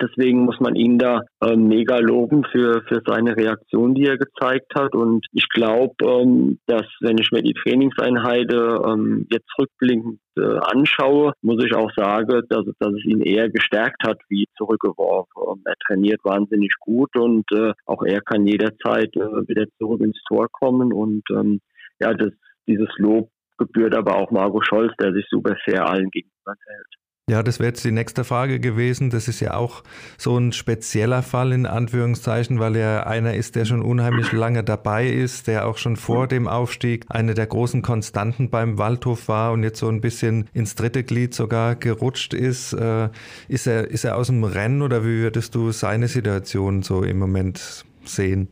Deswegen 0.00 0.44
muss 0.44 0.60
man 0.60 0.76
ihn 0.76 0.98
da 0.98 1.22
äh, 1.42 1.56
mega 1.56 1.98
loben 1.98 2.44
für, 2.44 2.82
für 2.86 3.02
seine 3.04 3.36
Reaktion, 3.36 3.94
die 3.94 4.06
er 4.06 4.18
gezeigt 4.18 4.72
hat. 4.74 4.94
Und 4.94 5.26
ich 5.32 5.48
glaube, 5.48 5.94
ähm, 6.04 6.58
dass 6.66 6.86
wenn 7.00 7.18
ich 7.18 7.30
mir 7.32 7.42
die 7.42 7.54
Trainingseinheiten 7.54 8.78
ähm, 8.86 9.26
jetzt 9.30 9.50
rückblickend 9.58 10.20
äh, 10.36 10.58
anschaue, 10.60 11.32
muss 11.42 11.62
ich 11.64 11.74
auch 11.74 11.90
sagen, 11.96 12.42
dass, 12.48 12.64
dass 12.78 12.92
es 12.92 13.04
ihn 13.04 13.20
eher 13.20 13.50
gestärkt 13.50 14.02
hat 14.06 14.18
wie 14.28 14.46
zurückgeworfen. 14.56 15.42
Ähm, 15.48 15.62
er 15.64 15.74
trainiert 15.86 16.20
wahnsinnig 16.22 16.72
gut 16.78 17.14
und 17.16 17.44
äh, 17.52 17.72
auch 17.86 18.02
er 18.04 18.20
kann 18.20 18.46
jederzeit 18.46 19.14
äh, 19.16 19.48
wieder 19.48 19.66
zurück 19.78 20.00
ins 20.02 20.20
Tor 20.28 20.46
kommen. 20.52 20.92
Und 20.92 21.24
ähm, 21.30 21.60
ja, 21.98 22.14
das, 22.14 22.30
dieses 22.68 22.90
Lob 22.98 23.28
gebührt 23.58 23.94
aber 23.94 24.16
auch 24.16 24.30
Marco 24.30 24.62
Scholz, 24.62 24.92
der 25.00 25.12
sich 25.12 25.26
super 25.28 25.56
fair 25.64 25.86
allen 25.86 26.10
gegenüber 26.10 26.54
verhält. 26.64 26.86
Ja, 27.30 27.44
das 27.44 27.60
wäre 27.60 27.68
jetzt 27.68 27.84
die 27.84 27.92
nächste 27.92 28.24
Frage 28.24 28.58
gewesen. 28.58 29.10
Das 29.10 29.28
ist 29.28 29.38
ja 29.38 29.54
auch 29.54 29.84
so 30.18 30.36
ein 30.36 30.50
spezieller 30.50 31.22
Fall 31.22 31.52
in 31.52 31.64
Anführungszeichen, 31.64 32.58
weil 32.58 32.74
er 32.74 33.06
einer 33.06 33.34
ist, 33.34 33.54
der 33.54 33.66
schon 33.66 33.82
unheimlich 33.82 34.32
lange 34.32 34.64
dabei 34.64 35.06
ist, 35.06 35.46
der 35.46 35.68
auch 35.68 35.78
schon 35.78 35.94
vor 35.94 36.26
dem 36.26 36.48
Aufstieg 36.48 37.04
eine 37.08 37.34
der 37.34 37.46
großen 37.46 37.82
Konstanten 37.82 38.50
beim 38.50 38.78
Waldhof 38.78 39.28
war 39.28 39.52
und 39.52 39.62
jetzt 39.62 39.78
so 39.78 39.88
ein 39.88 40.00
bisschen 40.00 40.48
ins 40.54 40.74
dritte 40.74 41.04
Glied 41.04 41.32
sogar 41.32 41.76
gerutscht 41.76 42.34
ist. 42.34 42.72
Äh, 42.72 43.10
ist 43.46 43.68
er, 43.68 43.88
ist 43.88 44.02
er 44.02 44.16
aus 44.16 44.26
dem 44.26 44.42
Rennen 44.42 44.82
oder 44.82 45.04
wie 45.04 45.20
würdest 45.20 45.54
du 45.54 45.70
seine 45.70 46.08
Situation 46.08 46.82
so 46.82 47.04
im 47.04 47.20
Moment 47.20 47.84
sehen? 48.04 48.48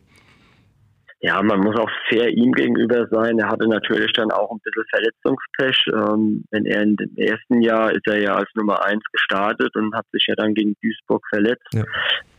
Ja, 1.21 1.43
man 1.43 1.61
muss 1.61 1.77
auch 1.77 1.91
fair 2.09 2.29
ihm 2.29 2.53
gegenüber 2.53 3.07
sein. 3.11 3.39
Er 3.39 3.49
hatte 3.49 3.67
natürlich 3.69 4.13
dann 4.13 4.31
auch 4.31 4.53
ein 4.53 4.61
bisschen 4.63 4.85
Verletzungspech. 4.91 5.87
Ähm, 5.93 6.45
wenn 6.53 6.65
er 6.65 6.83
in 6.83 6.97
dem 6.97 7.17
ersten 7.17 7.61
Jahr 7.61 7.91
ist 7.91 8.07
er 8.07 8.21
ja 8.23 8.35
als 8.37 8.49
Nummer 8.55 8.85
eins 8.85 9.03
gestartet 9.13 9.75
und 9.75 9.95
hat 9.95 10.07
sich 10.13 10.25
ja 10.29 10.37
dann 10.37 10.55
gegen 10.55 10.77
Duisburg 10.81 11.27
verletzt. 11.29 11.67
Ja. 11.75 11.85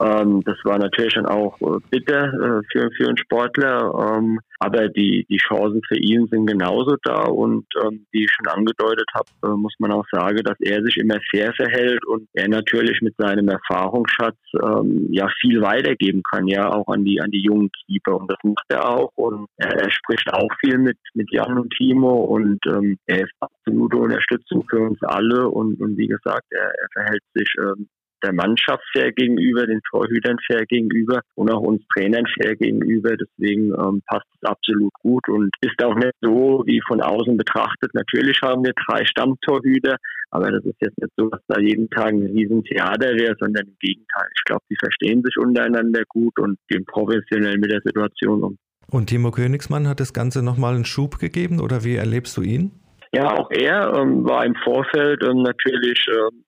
Ähm, 0.01 0.41
das 0.45 0.57
war 0.63 0.79
natürlich 0.79 1.15
dann 1.15 1.25
auch 1.25 1.59
äh, 1.61 1.79
bitter 1.89 2.27
äh, 2.33 2.61
für, 2.71 2.89
für 2.95 3.07
einen 3.07 3.17
Sportler. 3.17 4.17
Ähm, 4.17 4.39
aber 4.59 4.89
die, 4.89 5.25
die 5.29 5.37
Chancen 5.37 5.81
für 5.87 5.97
ihn 5.97 6.27
sind 6.27 6.45
genauso 6.45 6.97
da 7.03 7.23
und 7.23 7.65
ähm, 7.81 8.05
wie 8.11 8.25
ich 8.25 8.31
schon 8.31 8.47
angedeutet 8.47 9.07
habe, 9.13 9.29
äh, 9.45 9.57
muss 9.57 9.73
man 9.79 9.93
auch 9.93 10.05
sagen, 10.11 10.37
dass 10.43 10.57
er 10.59 10.83
sich 10.83 10.97
immer 10.97 11.17
fair 11.31 11.53
verhält 11.53 12.05
und 12.05 12.27
er 12.33 12.49
natürlich 12.49 13.01
mit 13.01 13.15
seinem 13.17 13.47
Erfahrungsschatz 13.47 14.37
ähm, 14.61 15.07
ja 15.11 15.29
viel 15.39 15.61
weitergeben 15.61 16.21
kann, 16.29 16.47
ja 16.47 16.69
auch 16.69 16.87
an 16.87 17.05
die 17.05 17.21
an 17.21 17.31
die 17.31 17.41
jungen 17.41 17.69
Keeper 17.85 18.17
und 18.17 18.29
das 18.29 18.37
macht 18.43 18.65
er 18.69 18.87
auch 18.87 19.11
und 19.15 19.47
er, 19.57 19.89
spricht 19.91 20.31
auch 20.33 20.49
viel 20.59 20.77
mit 20.77 20.97
mit 21.13 21.31
Jan 21.31 21.57
und 21.57 21.71
Timo 21.71 22.23
und 22.25 22.59
ähm, 22.67 22.97
er 23.05 23.21
ist 23.21 23.33
absolute 23.39 23.97
Unterstützung 23.97 24.65
für 24.69 24.79
uns 24.81 25.01
alle 25.03 25.47
und, 25.49 25.79
und 25.79 25.97
wie 25.97 26.07
gesagt, 26.07 26.45
er, 26.51 26.67
er 26.67 26.87
verhält 26.93 27.23
sich 27.33 27.49
ähm, 27.59 27.87
der 28.23 28.33
Mannschaft 28.33 28.83
fair 28.93 29.11
gegenüber, 29.11 29.65
den 29.65 29.81
Torhütern 29.89 30.37
fair 30.45 30.65
gegenüber 30.65 31.21
und 31.35 31.51
auch 31.51 31.61
uns 31.61 31.81
Trainern 31.93 32.25
fair 32.39 32.55
gegenüber. 32.55 33.15
Deswegen 33.15 33.73
ähm, 33.73 34.01
passt 34.07 34.27
es 34.35 34.49
absolut 34.49 34.93
gut 35.01 35.27
und 35.29 35.49
ist 35.61 35.83
auch 35.83 35.95
nicht 35.95 36.13
so 36.21 36.63
wie 36.65 36.81
von 36.87 37.01
außen 37.01 37.37
betrachtet. 37.37 37.93
Natürlich 37.93 38.39
haben 38.41 38.63
wir 38.63 38.73
drei 38.87 39.05
Stammtorhüter, 39.05 39.97
aber 40.31 40.51
das 40.51 40.63
ist 40.65 40.77
jetzt 40.81 40.97
nicht 40.97 41.13
so, 41.17 41.29
dass 41.29 41.41
da 41.47 41.59
jeden 41.59 41.89
Tag 41.89 42.09
ein 42.09 42.25
Riesentheater 42.25 43.15
wäre, 43.15 43.35
sondern 43.39 43.67
im 43.67 43.75
Gegenteil. 43.79 44.27
Ich 44.35 44.43
glaube, 44.45 44.63
die 44.69 44.77
verstehen 44.79 45.23
sich 45.23 45.37
untereinander 45.37 46.03
gut 46.07 46.37
und 46.39 46.57
gehen 46.67 46.85
professionell 46.85 47.57
mit 47.57 47.71
der 47.71 47.81
Situation 47.83 48.43
um. 48.43 48.57
Und 48.91 49.07
Timo 49.07 49.31
Königsmann 49.31 49.87
hat 49.87 49.99
das 49.99 50.13
Ganze 50.13 50.43
nochmal 50.43 50.75
einen 50.75 50.85
Schub 50.85 51.19
gegeben 51.19 51.59
oder 51.59 51.83
wie 51.83 51.95
erlebst 51.95 52.35
du 52.37 52.41
ihn? 52.41 52.71
Ja, 53.11 53.33
auch 53.33 53.49
er 53.51 53.93
ähm, 53.95 54.27
war 54.27 54.45
im 54.45 54.55
Vorfeld 54.55 55.23
ähm, 55.23 55.41
natürlich 55.41 56.05
ähm, 56.09 56.43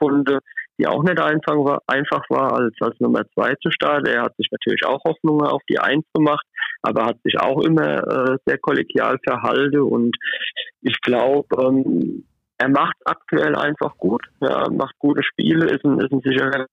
Runde, 0.00 0.40
die 0.78 0.86
auch 0.86 1.02
nicht 1.02 1.20
einfach 1.20 1.56
war, 1.56 1.82
einfach 1.86 2.22
war 2.30 2.52
als, 2.52 2.74
als 2.80 2.98
Nummer 3.00 3.22
zwei 3.34 3.54
zu 3.56 3.70
starten. 3.70 4.06
Er 4.06 4.22
hat 4.22 4.36
sich 4.36 4.48
natürlich 4.50 4.84
auch 4.86 5.02
Hoffnungen 5.04 5.46
auf 5.46 5.62
die 5.68 5.78
Eins 5.78 6.04
gemacht, 6.14 6.44
aber 6.82 7.06
hat 7.06 7.18
sich 7.24 7.38
auch 7.40 7.60
immer 7.62 7.98
äh, 7.98 8.36
sehr 8.46 8.58
kollegial 8.58 9.18
verhalten 9.24 9.80
und 9.80 10.16
ich 10.80 11.00
glaube, 11.00 11.48
ähm, 11.60 12.24
er 12.58 12.68
macht 12.68 12.96
aktuell 13.04 13.54
einfach 13.56 13.96
gut, 13.98 14.22
ja, 14.40 14.68
macht 14.70 14.98
gute 14.98 15.22
Spiele, 15.22 15.66
ist 15.66 15.84
ein, 15.84 15.98
ist 16.00 16.12
ein 16.12 16.20
sicherer 16.20 16.66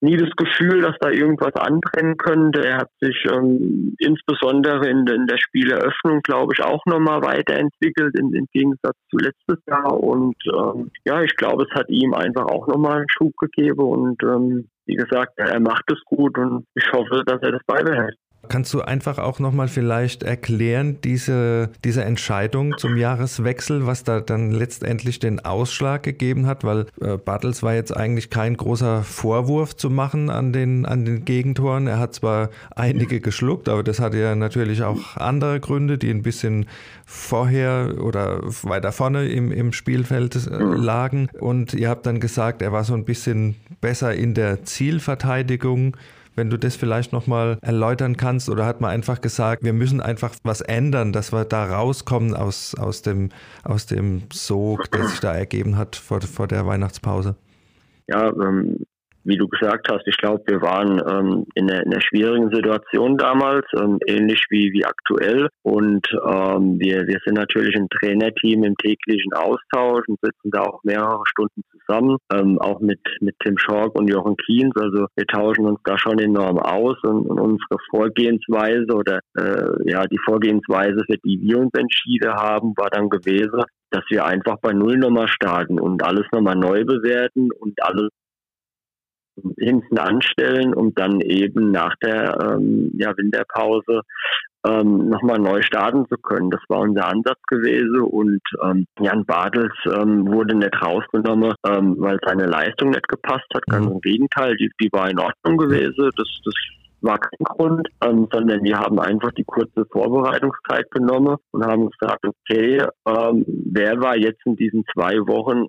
nie 0.00 0.16
das 0.16 0.30
Gefühl, 0.36 0.82
dass 0.82 0.96
da 1.00 1.10
irgendwas 1.10 1.54
antrennen 1.54 2.16
könnte. 2.16 2.64
Er 2.64 2.78
hat 2.78 2.90
sich 3.00 3.24
ähm, 3.32 3.94
insbesondere 3.98 4.88
in, 4.88 5.06
in, 5.06 5.26
der 5.26 5.38
Spieleröffnung, 5.38 6.20
glaube 6.22 6.52
ich, 6.54 6.62
auch 6.62 6.84
nochmal 6.86 7.22
weiterentwickelt 7.22 8.18
im, 8.18 8.34
im, 8.34 8.46
Gegensatz 8.52 8.96
zu 9.10 9.18
letztes 9.18 9.58
Jahr. 9.66 9.92
Und 9.98 10.36
ähm, 10.46 10.90
ja, 11.04 11.22
ich 11.22 11.34
glaube, 11.36 11.66
es 11.68 11.74
hat 11.74 11.88
ihm 11.88 12.14
einfach 12.14 12.44
auch 12.46 12.66
nochmal 12.66 12.98
einen 12.98 13.10
Schub 13.10 13.36
gegeben. 13.38 13.80
Und 13.80 14.22
ähm, 14.22 14.68
wie 14.86 14.96
gesagt, 14.96 15.32
er 15.36 15.60
macht 15.60 15.90
es 15.90 16.02
gut 16.04 16.38
und 16.38 16.64
ich 16.74 16.92
hoffe, 16.92 17.22
dass 17.26 17.42
er 17.42 17.52
das 17.52 17.62
beibehält. 17.66 18.16
Kannst 18.48 18.72
du 18.74 18.82
einfach 18.82 19.18
auch 19.18 19.38
nochmal 19.38 19.68
vielleicht 19.68 20.22
erklären, 20.22 20.98
diese, 21.02 21.70
diese 21.84 22.04
Entscheidung 22.04 22.78
zum 22.78 22.96
Jahreswechsel, 22.96 23.86
was 23.86 24.04
da 24.04 24.20
dann 24.20 24.50
letztendlich 24.50 25.18
den 25.18 25.44
Ausschlag 25.44 26.02
gegeben 26.02 26.46
hat? 26.46 26.64
Weil 26.64 26.86
äh, 27.00 27.16
Bartels 27.16 27.62
war 27.62 27.74
jetzt 27.74 27.96
eigentlich 27.96 28.30
kein 28.30 28.56
großer 28.56 29.02
Vorwurf 29.02 29.76
zu 29.76 29.90
machen 29.90 30.30
an 30.30 30.52
den, 30.52 30.86
an 30.86 31.04
den 31.04 31.24
Gegentoren. 31.24 31.86
Er 31.86 31.98
hat 31.98 32.14
zwar 32.14 32.50
einige 32.74 33.20
geschluckt, 33.20 33.68
aber 33.68 33.82
das 33.82 34.00
hatte 34.00 34.18
ja 34.18 34.34
natürlich 34.34 34.82
auch 34.82 35.16
andere 35.16 35.60
Gründe, 35.60 35.98
die 35.98 36.10
ein 36.10 36.22
bisschen 36.22 36.66
vorher 37.04 37.94
oder 38.00 38.40
weiter 38.62 38.92
vorne 38.92 39.28
im, 39.28 39.52
im 39.52 39.72
Spielfeld 39.72 40.34
äh, 40.34 40.56
lagen. 40.56 41.28
Und 41.38 41.74
ihr 41.74 41.88
habt 41.88 42.06
dann 42.06 42.20
gesagt, 42.20 42.62
er 42.62 42.72
war 42.72 42.84
so 42.84 42.94
ein 42.94 43.04
bisschen 43.04 43.56
besser 43.80 44.14
in 44.14 44.34
der 44.34 44.64
Zielverteidigung 44.64 45.96
wenn 46.36 46.50
du 46.50 46.58
das 46.58 46.76
vielleicht 46.76 47.12
nochmal 47.12 47.58
erläutern 47.62 48.16
kannst 48.16 48.48
oder 48.48 48.64
hat 48.64 48.80
man 48.80 48.90
einfach 48.90 49.20
gesagt, 49.20 49.64
wir 49.64 49.72
müssen 49.72 50.00
einfach 50.00 50.34
was 50.44 50.60
ändern, 50.60 51.12
dass 51.12 51.32
wir 51.32 51.44
da 51.44 51.64
rauskommen 51.64 52.34
aus, 52.34 52.74
aus, 52.74 53.02
dem, 53.02 53.30
aus 53.64 53.86
dem 53.86 54.22
Sog, 54.32 54.90
der 54.92 55.08
sich 55.08 55.20
da 55.20 55.34
ergeben 55.34 55.76
hat 55.76 55.96
vor, 55.96 56.20
vor 56.20 56.46
der 56.46 56.66
Weihnachtspause? 56.66 57.34
Ja, 58.08 58.28
ähm, 58.28 58.85
wie 59.26 59.36
du 59.36 59.48
gesagt 59.48 59.88
hast, 59.90 60.06
ich 60.06 60.16
glaube, 60.16 60.42
wir 60.46 60.62
waren 60.62 61.00
ähm, 61.08 61.46
in, 61.54 61.70
einer, 61.70 61.82
in, 61.84 61.92
einer, 61.92 62.00
schwierigen 62.00 62.50
Situation 62.54 63.16
damals, 63.18 63.66
ähm, 63.78 63.98
ähnlich 64.06 64.44
wie, 64.50 64.72
wie 64.72 64.84
aktuell. 64.84 65.48
Und 65.62 66.06
ähm, 66.12 66.78
wir, 66.78 67.06
wir 67.06 67.18
sind 67.24 67.36
natürlich 67.36 67.76
ein 67.76 67.88
Trainerteam 67.88 68.64
im 68.64 68.76
täglichen 68.76 69.32
Austausch 69.34 70.04
und 70.08 70.18
sitzen 70.22 70.50
da 70.50 70.62
auch 70.62 70.80
mehrere 70.84 71.22
Stunden 71.26 71.62
zusammen, 71.72 72.16
ähm, 72.32 72.58
auch 72.58 72.80
mit, 72.80 73.00
mit 73.20 73.34
Tim 73.40 73.58
Schork 73.58 73.98
und 73.98 74.08
Jochen 74.08 74.36
Kiens. 74.36 74.74
Also 74.76 75.06
wir 75.16 75.26
tauschen 75.26 75.66
uns 75.66 75.80
da 75.84 75.98
schon 75.98 76.18
enorm 76.18 76.58
aus 76.58 76.96
und, 77.02 77.26
und 77.26 77.40
unsere 77.40 77.78
Vorgehensweise 77.90 78.92
oder 78.94 79.20
äh, 79.36 79.90
ja 79.90 80.04
die 80.06 80.20
Vorgehensweise, 80.24 81.02
für 81.06 81.18
die 81.24 81.40
wir 81.40 81.58
uns 81.58 81.72
entschieden 81.76 82.32
haben, 82.32 82.74
war 82.76 82.90
dann 82.90 83.08
gewesen, 83.08 83.62
dass 83.90 84.04
wir 84.08 84.24
einfach 84.24 84.56
bei 84.60 84.72
Null 84.72 84.98
nochmal 84.98 85.28
starten 85.28 85.80
und 85.80 86.02
alles 86.04 86.26
nochmal 86.32 86.56
neu 86.56 86.84
bewerten 86.84 87.50
und 87.52 87.82
alles 87.82 88.10
hinten 89.58 89.98
anstellen, 89.98 90.74
um 90.74 90.94
dann 90.94 91.20
eben 91.20 91.70
nach 91.70 91.94
der 92.02 92.38
ähm, 92.40 92.90
ja, 92.94 93.16
Winterpause 93.16 94.02
ähm, 94.66 95.08
nochmal 95.08 95.38
neu 95.38 95.62
starten 95.62 96.06
zu 96.08 96.16
können. 96.16 96.50
Das 96.50 96.60
war 96.68 96.80
unser 96.80 97.08
Ansatz 97.08 97.40
gewesen 97.48 98.00
und 98.00 98.40
ähm, 98.62 98.86
Jan 99.00 99.24
Bartels 99.24 99.74
ähm, 99.86 100.26
wurde 100.26 100.56
nicht 100.56 100.80
rausgenommen, 100.82 101.54
ähm, 101.68 101.96
weil 101.98 102.18
seine 102.26 102.46
Leistung 102.46 102.90
nicht 102.90 103.08
gepasst 103.08 103.46
hat. 103.54 103.64
Ganz 103.66 103.86
mhm. 103.86 103.92
im 103.92 104.00
Gegenteil, 104.00 104.56
die, 104.56 104.70
die 104.80 104.90
war 104.92 105.10
in 105.10 105.18
Ordnung 105.18 105.56
gewesen. 105.56 106.10
Das, 106.16 106.28
das 106.44 106.54
war 107.02 107.18
kein 107.18 107.44
Grund, 107.44 107.88
ähm, 108.04 108.28
sondern 108.32 108.62
wir 108.64 108.78
haben 108.78 108.98
einfach 108.98 109.30
die 109.32 109.44
kurze 109.44 109.84
Vorbereitungszeit 109.90 110.90
genommen 110.90 111.36
und 111.52 111.64
haben 111.64 111.90
gesagt, 111.90 112.24
okay, 112.24 112.82
ähm, 113.06 113.44
wer 113.46 114.00
war 114.00 114.16
jetzt 114.16 114.44
in 114.44 114.56
diesen 114.56 114.84
zwei 114.92 115.16
Wochen 115.26 115.66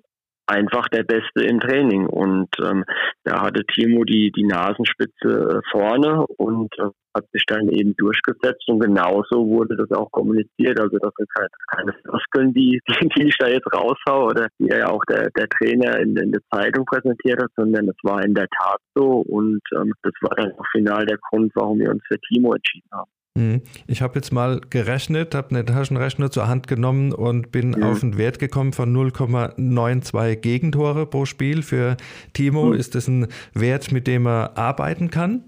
einfach 0.48 0.88
der 0.88 1.04
Beste 1.04 1.44
im 1.44 1.60
Training. 1.60 2.06
Und 2.06 2.48
ähm, 2.62 2.84
da 3.24 3.42
hatte 3.42 3.64
Timo 3.66 4.04
die, 4.04 4.32
die 4.32 4.44
Nasenspitze 4.44 5.60
vorne 5.70 6.26
und 6.36 6.72
äh, 6.78 6.90
hat 7.14 7.24
sich 7.32 7.44
dann 7.46 7.68
eben 7.68 7.94
durchgesetzt 7.96 8.68
und 8.68 8.80
genauso 8.80 9.46
wurde 9.46 9.76
das 9.76 9.90
auch 9.92 10.10
kommuniziert. 10.10 10.80
Also 10.80 10.98
das 10.98 11.12
sind 11.16 11.28
keine, 11.34 11.48
keine 11.68 11.92
Floskeln, 12.02 12.54
die, 12.54 12.80
die, 12.88 13.08
die 13.16 13.28
ich 13.28 13.36
da 13.38 13.48
jetzt 13.48 13.66
raushau 13.74 14.26
oder 14.26 14.48
die 14.58 14.66
ja 14.66 14.88
auch 14.88 15.04
der, 15.06 15.30
der 15.30 15.48
Trainer 15.48 15.98
in, 16.00 16.16
in 16.16 16.32
der 16.32 16.42
Zeitung 16.52 16.84
präsentiert 16.84 17.42
hat, 17.42 17.50
sondern 17.56 17.86
das 17.86 17.96
war 18.02 18.24
in 18.24 18.34
der 18.34 18.48
Tat 18.48 18.80
so 18.94 19.20
und 19.20 19.60
ähm, 19.74 19.92
das 20.02 20.12
war 20.22 20.36
dann 20.36 20.52
auch 20.52 20.66
final 20.72 21.04
der 21.06 21.18
Grund, 21.30 21.52
warum 21.54 21.78
wir 21.78 21.90
uns 21.90 22.02
für 22.06 22.18
Timo 22.20 22.52
entschieden 22.52 22.88
haben. 22.92 23.10
Mhm. 23.38 23.62
Ich 23.86 24.02
habe 24.02 24.14
jetzt 24.16 24.32
mal 24.32 24.60
gerechnet, 24.70 25.34
habe 25.34 25.54
einen 25.54 25.66
Taschenrechner 25.66 26.30
zur 26.30 26.48
Hand 26.48 26.66
genommen 26.66 27.12
und 27.12 27.52
bin 27.52 27.70
mhm. 27.70 27.82
auf 27.82 28.02
einen 28.02 28.18
Wert 28.18 28.38
gekommen 28.38 28.72
von 28.72 28.94
0,92 28.94 30.36
Gegentore 30.36 31.06
pro 31.06 31.24
Spiel. 31.24 31.62
Für 31.62 31.96
Timo 32.32 32.66
mhm. 32.66 32.74
ist 32.74 32.94
das 32.94 33.08
ein 33.08 33.28
Wert, 33.54 33.92
mit 33.92 34.06
dem 34.06 34.26
er 34.26 34.56
arbeiten 34.56 35.10
kann? 35.10 35.44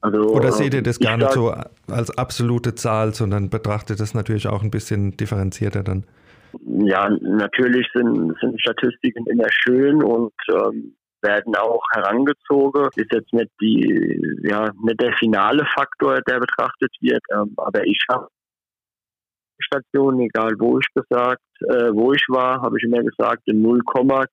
Also, 0.00 0.20
Oder 0.20 0.52
seht 0.52 0.74
ihr 0.74 0.82
das 0.82 0.98
gar 1.00 1.16
nicht 1.16 1.32
so 1.32 1.54
als 1.90 2.16
absolute 2.18 2.74
Zahl, 2.74 3.14
sondern 3.14 3.48
betrachtet 3.48 4.00
das 4.00 4.12
natürlich 4.12 4.46
auch 4.46 4.62
ein 4.62 4.70
bisschen 4.70 5.16
differenzierter 5.16 5.82
dann? 5.82 6.04
Ja, 6.66 7.08
natürlich 7.08 7.88
sind, 7.94 8.34
sind 8.38 8.60
Statistiken 8.60 9.24
immer 9.26 9.46
schön 9.48 10.02
und 10.02 10.32
ähm, 10.52 10.94
werden 11.24 11.56
auch 11.56 11.82
herangezogen. 11.92 12.88
Ist 12.94 13.12
jetzt 13.12 13.32
nicht 13.32 13.50
die, 13.60 14.38
ja, 14.42 14.70
nicht 14.82 15.00
der 15.00 15.12
finale 15.14 15.66
Faktor, 15.74 16.20
der 16.22 16.38
betrachtet 16.38 16.94
wird, 17.00 17.22
ähm, 17.32 17.54
aber 17.56 17.84
ich 17.84 17.98
habe 18.10 18.28
Stationen, 19.60 20.20
egal 20.20 20.52
wo 20.58 20.78
ich 20.78 20.86
gesagt, 20.94 21.40
äh, 21.60 21.92
wo 21.92 22.12
ich 22.12 22.24
war, 22.28 22.60
habe 22.60 22.76
ich 22.78 22.84
immer 22.84 23.02
gesagt, 23.02 23.42
ein 23.48 23.62
0, 23.62 23.80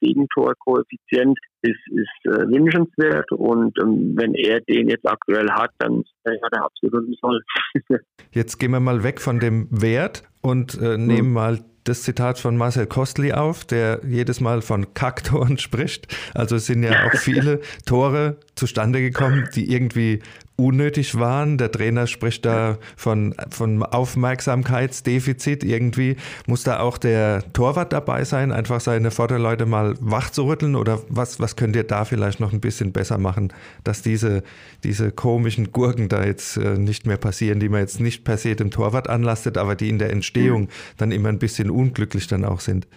Gegentorkoeffizient 0.01 1.37
ist, 1.61 1.79
ist 1.91 2.25
äh, 2.25 2.47
wünschenswert 2.47 3.31
und 3.31 3.77
ähm, 3.81 4.15
wenn 4.17 4.33
er 4.33 4.61
den 4.61 4.89
jetzt 4.89 5.07
aktuell 5.07 5.49
hat, 5.51 5.71
dann 5.77 6.03
äh, 6.23 6.31
hat 6.41 6.53
er 6.53 6.65
absolut 6.65 7.05
soll. 7.19 7.41
jetzt 8.31 8.57
gehen 8.57 8.71
wir 8.71 8.79
mal 8.79 9.03
weg 9.03 9.21
von 9.21 9.39
dem 9.39 9.67
Wert 9.69 10.23
und 10.41 10.79
äh, 10.81 10.97
nehmen 10.97 11.27
hm. 11.27 11.33
mal 11.33 11.59
das 11.83 12.03
Zitat 12.03 12.39
von 12.39 12.57
Marcel 12.57 12.85
Kostli 12.85 13.33
auf, 13.33 13.65
der 13.65 14.01
jedes 14.07 14.39
Mal 14.39 14.61
von 14.61 14.93
Kacktoren 14.93 15.57
spricht. 15.59 16.07
Also 16.33 16.55
es 16.55 16.65
sind 16.65 16.83
ja 16.83 17.07
auch 17.07 17.13
viele 17.17 17.61
Tore 17.85 18.37
zustande 18.55 19.01
gekommen, 19.01 19.49
die 19.55 19.71
irgendwie 19.71 20.21
unnötig 20.65 21.17
waren. 21.17 21.57
Der 21.57 21.71
Trainer 21.71 22.07
spricht 22.07 22.45
da 22.45 22.77
von, 22.95 23.35
von 23.49 23.83
Aufmerksamkeitsdefizit. 23.83 25.63
Irgendwie 25.63 26.17
muss 26.47 26.63
da 26.63 26.79
auch 26.79 26.97
der 26.97 27.43
Torwart 27.53 27.93
dabei 27.93 28.23
sein, 28.23 28.51
einfach 28.51 28.79
seine 28.79 29.11
Vorderleute 29.11 29.65
mal 29.65 29.95
wach 29.99 30.29
zu 30.29 30.45
rütteln 30.45 30.75
oder 30.75 30.99
was, 31.09 31.39
was 31.39 31.55
könnt 31.55 31.75
ihr 31.75 31.83
da 31.83 32.05
vielleicht 32.05 32.39
noch 32.39 32.53
ein 32.53 32.61
bisschen 32.61 32.91
besser 32.91 33.17
machen, 33.17 33.53
dass 33.83 34.01
diese, 34.01 34.43
diese 34.83 35.11
komischen 35.11 35.71
Gurken 35.71 36.09
da 36.09 36.23
jetzt 36.23 36.57
äh, 36.57 36.77
nicht 36.77 37.05
mehr 37.05 37.17
passieren, 37.17 37.59
die 37.59 37.69
man 37.69 37.81
jetzt 37.81 37.99
nicht 37.99 38.23
per 38.23 38.37
se 38.37 38.55
dem 38.55 38.71
Torwart 38.71 39.09
anlastet, 39.09 39.57
aber 39.57 39.75
die 39.75 39.89
in 39.89 39.99
der 39.99 40.11
Entstehung 40.11 40.63
mhm. 40.63 40.69
dann 40.97 41.11
immer 41.11 41.29
ein 41.29 41.39
bisschen 41.39 41.69
unglücklich 41.69 42.27
dann 42.27 42.45
auch 42.45 42.59
sind. 42.59 42.87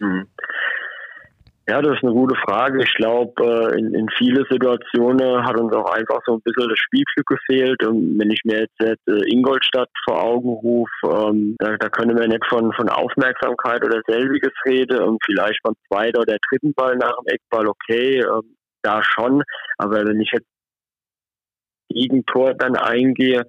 Mhm. 0.00 0.26
Ja, 1.68 1.82
das 1.82 1.96
ist 1.96 2.04
eine 2.04 2.12
gute 2.12 2.36
Frage. 2.36 2.80
Ich 2.84 2.94
glaube, 2.94 3.32
äh, 3.42 3.78
in, 3.78 3.92
in 3.92 4.08
viele 4.16 4.44
Situationen 4.48 5.44
hat 5.44 5.58
uns 5.58 5.74
auch 5.74 5.90
einfach 5.90 6.20
so 6.24 6.34
ein 6.34 6.40
bisschen 6.42 6.68
das 6.68 6.78
Spielglück 6.78 7.26
gefehlt. 7.26 7.84
Und 7.84 8.20
wenn 8.20 8.30
ich 8.30 8.40
mir 8.44 8.60
jetzt, 8.60 8.80
jetzt 8.80 9.08
äh, 9.08 9.28
Ingolstadt 9.28 9.90
vor 10.04 10.22
Augen 10.22 10.48
rufe, 10.48 10.90
ähm, 11.02 11.56
da, 11.58 11.76
da 11.76 11.88
können 11.88 12.16
wir 12.16 12.28
nicht 12.28 12.46
von, 12.48 12.72
von 12.72 12.88
Aufmerksamkeit 12.88 13.84
oder 13.84 14.00
selbiges 14.06 14.52
reden. 14.64 15.00
Und 15.00 15.18
vielleicht 15.24 15.60
beim 15.64 15.74
zweiten 15.88 16.20
oder 16.20 16.36
dritten 16.48 16.72
Ball 16.72 16.96
nach 16.98 17.16
dem 17.16 17.34
Eckball 17.34 17.66
okay, 17.66 18.20
ähm, 18.20 18.56
da 18.82 19.02
schon. 19.02 19.42
Aber 19.78 20.06
wenn 20.06 20.20
ich 20.20 20.30
jetzt 20.32 20.46
gegen 21.88 22.24
Tor 22.26 22.54
dann 22.54 22.76
eingehe, 22.76 23.44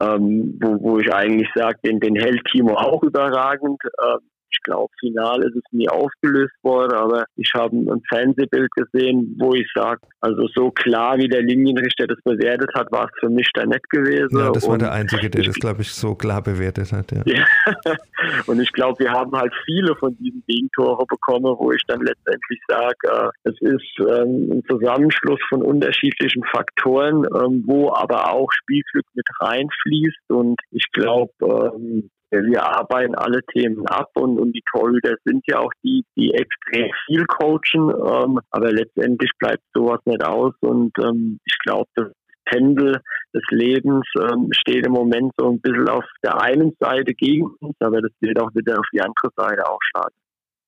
ähm, 0.00 0.58
wo, 0.62 0.80
wo 0.82 0.98
ich 0.98 1.12
eigentlich 1.12 1.50
sage, 1.54 1.78
den, 1.84 2.00
den 2.00 2.16
hält 2.16 2.42
Timo 2.46 2.74
auch 2.74 3.02
überragend, 3.02 3.82
äh, 3.98 4.16
ich 4.50 4.58
glaube, 4.62 4.92
final 4.98 5.42
ist 5.42 5.56
es 5.56 5.62
nie 5.72 5.88
aufgelöst 5.88 6.54
worden, 6.62 6.92
aber 6.92 7.24
ich 7.36 7.50
habe 7.54 7.76
ein 7.76 8.02
Fernsehbild 8.08 8.70
gesehen, 8.72 9.36
wo 9.38 9.54
ich 9.54 9.66
sage, 9.74 10.00
also 10.20 10.46
so 10.54 10.70
klar 10.70 11.16
wie 11.18 11.28
der 11.28 11.42
Linienrichter 11.42 12.06
das 12.06 12.18
bewertet 12.24 12.70
hat, 12.74 12.90
war 12.92 13.04
es 13.04 13.10
für 13.20 13.30
mich 13.30 13.48
da 13.54 13.64
nicht 13.64 13.88
gewesen. 13.90 14.38
Ja, 14.38 14.50
das 14.50 14.68
war 14.68 14.78
der 14.78 14.92
Einzige, 14.92 15.30
der 15.30 15.44
das, 15.44 15.54
glaube 15.54 15.82
ich, 15.82 15.92
so 15.92 16.14
klar 16.14 16.42
bewertet 16.42 16.92
hat. 16.92 17.12
Ja. 17.12 17.22
ja. 17.26 17.44
Und 18.46 18.60
ich 18.60 18.72
glaube, 18.72 18.98
wir 18.98 19.10
haben 19.10 19.32
halt 19.36 19.52
viele 19.64 19.94
von 19.96 20.16
diesen 20.18 20.42
Gegentore 20.46 21.04
bekommen, 21.06 21.56
wo 21.58 21.72
ich 21.72 21.82
dann 21.86 22.00
letztendlich 22.00 22.60
sage, 22.68 22.94
äh, 23.04 23.30
es 23.44 23.60
ist 23.60 23.98
ähm, 24.00 24.50
ein 24.52 24.62
Zusammenschluss 24.68 25.40
von 25.48 25.62
unterschiedlichen 25.62 26.44
Faktoren, 26.44 27.24
ähm, 27.24 27.64
wo 27.66 27.92
aber 27.94 28.32
auch 28.32 28.50
Spielglück 28.52 29.06
mit 29.14 29.26
reinfließt. 29.40 30.30
Und 30.30 30.60
ich 30.70 30.84
glaube, 30.92 31.32
ähm, 31.42 32.10
wir 32.30 32.62
arbeiten 32.62 33.14
alle 33.14 33.40
Themen 33.52 33.86
ab 33.86 34.10
und, 34.14 34.38
und 34.38 34.52
die 34.52 34.62
Torhüter 34.72 35.16
sind 35.24 35.42
ja 35.46 35.58
auch 35.58 35.72
die, 35.82 36.04
die 36.16 36.32
extrem 36.32 36.90
viel 37.06 37.24
coachen, 37.26 37.90
ähm, 37.90 38.40
aber 38.50 38.72
letztendlich 38.72 39.30
bleibt 39.38 39.62
sowas 39.74 40.00
nicht 40.04 40.24
aus 40.24 40.54
und 40.60 40.92
ähm, 41.02 41.40
ich 41.44 41.58
glaube, 41.64 41.88
das 41.94 42.12
Pendel 42.44 43.00
des 43.34 43.42
Lebens 43.50 44.04
ähm, 44.18 44.48
steht 44.52 44.86
im 44.86 44.92
Moment 44.92 45.32
so 45.38 45.50
ein 45.50 45.60
bisschen 45.60 45.88
auf 45.88 46.04
der 46.24 46.40
einen 46.40 46.72
Seite 46.80 47.14
gegen 47.14 47.46
uns, 47.60 47.76
aber 47.80 48.00
das 48.00 48.12
wird 48.20 48.40
auch 48.40 48.50
wieder 48.54 48.78
auf 48.78 48.86
die 48.92 49.00
andere 49.00 49.30
Seite 49.36 49.68
ausschlagen. 49.68 50.14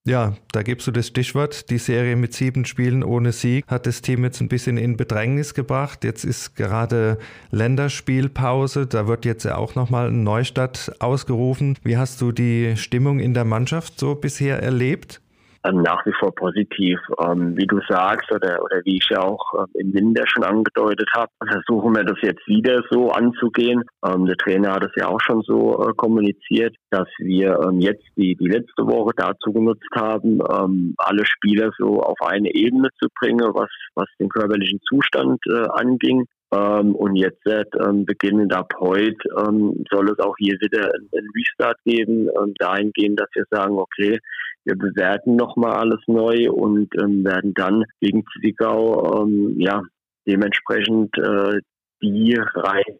Ja, 0.04 0.34
da 0.50 0.64
gibst 0.64 0.88
du 0.88 0.90
das 0.90 1.06
Stichwort. 1.06 1.70
Die 1.70 1.78
Serie 1.78 2.16
mit 2.16 2.34
sieben 2.34 2.64
Spielen 2.64 3.04
ohne 3.04 3.30
Sieg 3.30 3.64
hat 3.68 3.86
das 3.86 4.02
Team 4.02 4.24
jetzt 4.24 4.40
ein 4.40 4.48
bisschen 4.48 4.76
in 4.76 4.96
Bedrängnis 4.96 5.54
gebracht. 5.54 6.02
Jetzt 6.02 6.24
ist 6.24 6.56
gerade 6.56 7.18
Länderspielpause. 7.52 8.88
Da 8.88 9.06
wird 9.06 9.24
jetzt 9.24 9.44
ja 9.44 9.56
auch 9.56 9.76
nochmal 9.76 10.08
ein 10.08 10.24
Neustart 10.24 11.00
ausgerufen. 11.00 11.78
Wie 11.84 11.98
hast 11.98 12.20
du 12.20 12.32
die 12.32 12.76
Stimmung 12.76 13.20
in 13.20 13.32
der 13.32 13.44
Mannschaft 13.44 14.00
so 14.00 14.16
bisher 14.16 14.60
erlebt? 14.60 15.21
Ähm, 15.64 15.82
nach 15.82 16.04
wie 16.06 16.12
vor 16.18 16.34
positiv. 16.34 16.98
Ähm, 17.20 17.56
wie 17.56 17.66
du 17.66 17.80
sagst 17.88 18.30
oder, 18.32 18.62
oder 18.62 18.80
wie 18.84 18.96
ich 18.96 19.08
ja 19.10 19.20
auch 19.20 19.52
ähm, 19.58 19.66
im 19.74 19.94
Winter 19.94 20.24
schon 20.26 20.44
angedeutet 20.44 21.08
habe, 21.14 21.30
versuchen 21.46 21.94
wir 21.94 22.04
das 22.04 22.18
jetzt 22.22 22.46
wieder 22.46 22.82
so 22.90 23.10
anzugehen. 23.10 23.82
Ähm, 24.04 24.26
der 24.26 24.36
Trainer 24.36 24.74
hat 24.74 24.84
es 24.84 24.92
ja 24.96 25.08
auch 25.08 25.20
schon 25.20 25.42
so 25.42 25.82
äh, 25.82 25.92
kommuniziert, 25.94 26.74
dass 26.90 27.08
wir 27.18 27.58
ähm, 27.64 27.80
jetzt 27.80 28.04
die, 28.16 28.34
die 28.36 28.48
letzte 28.48 28.86
Woche 28.86 29.12
dazu 29.16 29.52
genutzt 29.52 29.88
haben, 29.94 30.40
ähm, 30.52 30.94
alle 30.98 31.24
Spieler 31.26 31.70
so 31.78 32.00
auf 32.00 32.18
eine 32.22 32.52
Ebene 32.54 32.88
zu 33.00 33.08
bringen, 33.20 33.48
was, 33.54 33.70
was 33.94 34.08
den 34.18 34.28
körperlichen 34.28 34.80
Zustand 34.88 35.40
äh, 35.48 35.66
anging. 35.72 36.26
Ähm, 36.52 36.94
und 36.94 37.16
jetzt 37.16 37.40
ähm, 37.46 38.04
beginnend 38.04 38.54
ab 38.54 38.72
heute 38.78 39.16
ähm, 39.38 39.84
soll 39.90 40.10
es 40.10 40.18
auch 40.18 40.34
hier 40.38 40.54
wieder 40.60 40.92
einen 40.92 41.30
Restart 41.34 41.78
geben, 41.84 42.28
ähm, 42.28 42.52
dahingehend, 42.58 43.18
dass 43.18 43.28
wir 43.34 43.44
sagen, 43.50 43.78
okay, 43.78 44.18
wir 44.64 44.76
bewerten 44.76 45.36
nochmal 45.36 45.72
alles 45.72 46.00
neu 46.06 46.50
und 46.50 46.88
ähm, 47.00 47.24
werden 47.24 47.54
dann 47.54 47.84
gegen 48.00 48.24
Zwickau 48.38 49.22
ähm, 49.22 49.54
ja 49.58 49.82
dementsprechend 50.26 51.16
äh, 51.18 51.60
die 52.00 52.36
Reihe 52.54 52.98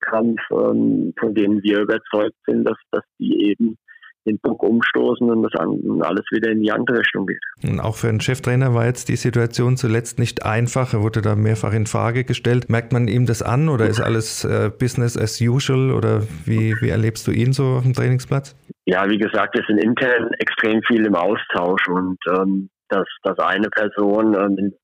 Kampf, 0.00 0.40
ähm, 0.50 1.14
von 1.18 1.34
denen 1.34 1.62
wir 1.62 1.80
überzeugt 1.80 2.36
sind, 2.46 2.64
dass, 2.64 2.76
dass 2.90 3.04
die 3.18 3.50
eben 3.50 3.76
den 4.24 4.38
Bock 4.38 4.62
umstoßen 4.62 5.28
und 5.30 5.42
das 5.42 5.52
alles 5.54 6.24
wieder 6.30 6.52
in 6.52 6.60
die 6.60 6.70
andere 6.70 7.00
Richtung 7.00 7.26
geht. 7.26 7.40
Und 7.64 7.80
auch 7.80 7.96
für 7.96 8.08
einen 8.08 8.20
Cheftrainer 8.20 8.72
war 8.72 8.86
jetzt 8.86 9.08
die 9.08 9.16
Situation 9.16 9.76
zuletzt 9.76 10.18
nicht 10.18 10.44
einfach. 10.44 10.94
Er 10.94 11.02
wurde 11.02 11.22
da 11.22 11.34
mehrfach 11.34 11.72
in 11.72 11.86
Frage 11.86 12.22
gestellt. 12.24 12.70
Merkt 12.70 12.92
man 12.92 13.08
ihm 13.08 13.26
das 13.26 13.42
an 13.42 13.68
oder 13.68 13.88
ist 13.88 14.00
alles 14.00 14.44
äh, 14.44 14.70
Business 14.76 15.16
as 15.16 15.40
usual 15.40 15.90
oder 15.90 16.22
wie, 16.44 16.74
wie 16.80 16.90
erlebst 16.90 17.26
du 17.26 17.32
ihn 17.32 17.52
so 17.52 17.64
auf 17.64 17.82
dem 17.82 17.94
Trainingsplatz? 17.94 18.54
Ja, 18.84 19.08
wie 19.08 19.18
gesagt, 19.18 19.56
wir 19.56 19.64
sind 19.66 19.78
intern 19.78 20.32
extrem 20.38 20.82
viel 20.82 21.06
im 21.06 21.14
Austausch 21.14 21.86
und 21.88 22.18
ähm, 22.28 22.68
dass, 22.88 23.06
dass 23.22 23.38
eine 23.38 23.68
Person 23.68 24.34
ähm, 24.34 24.74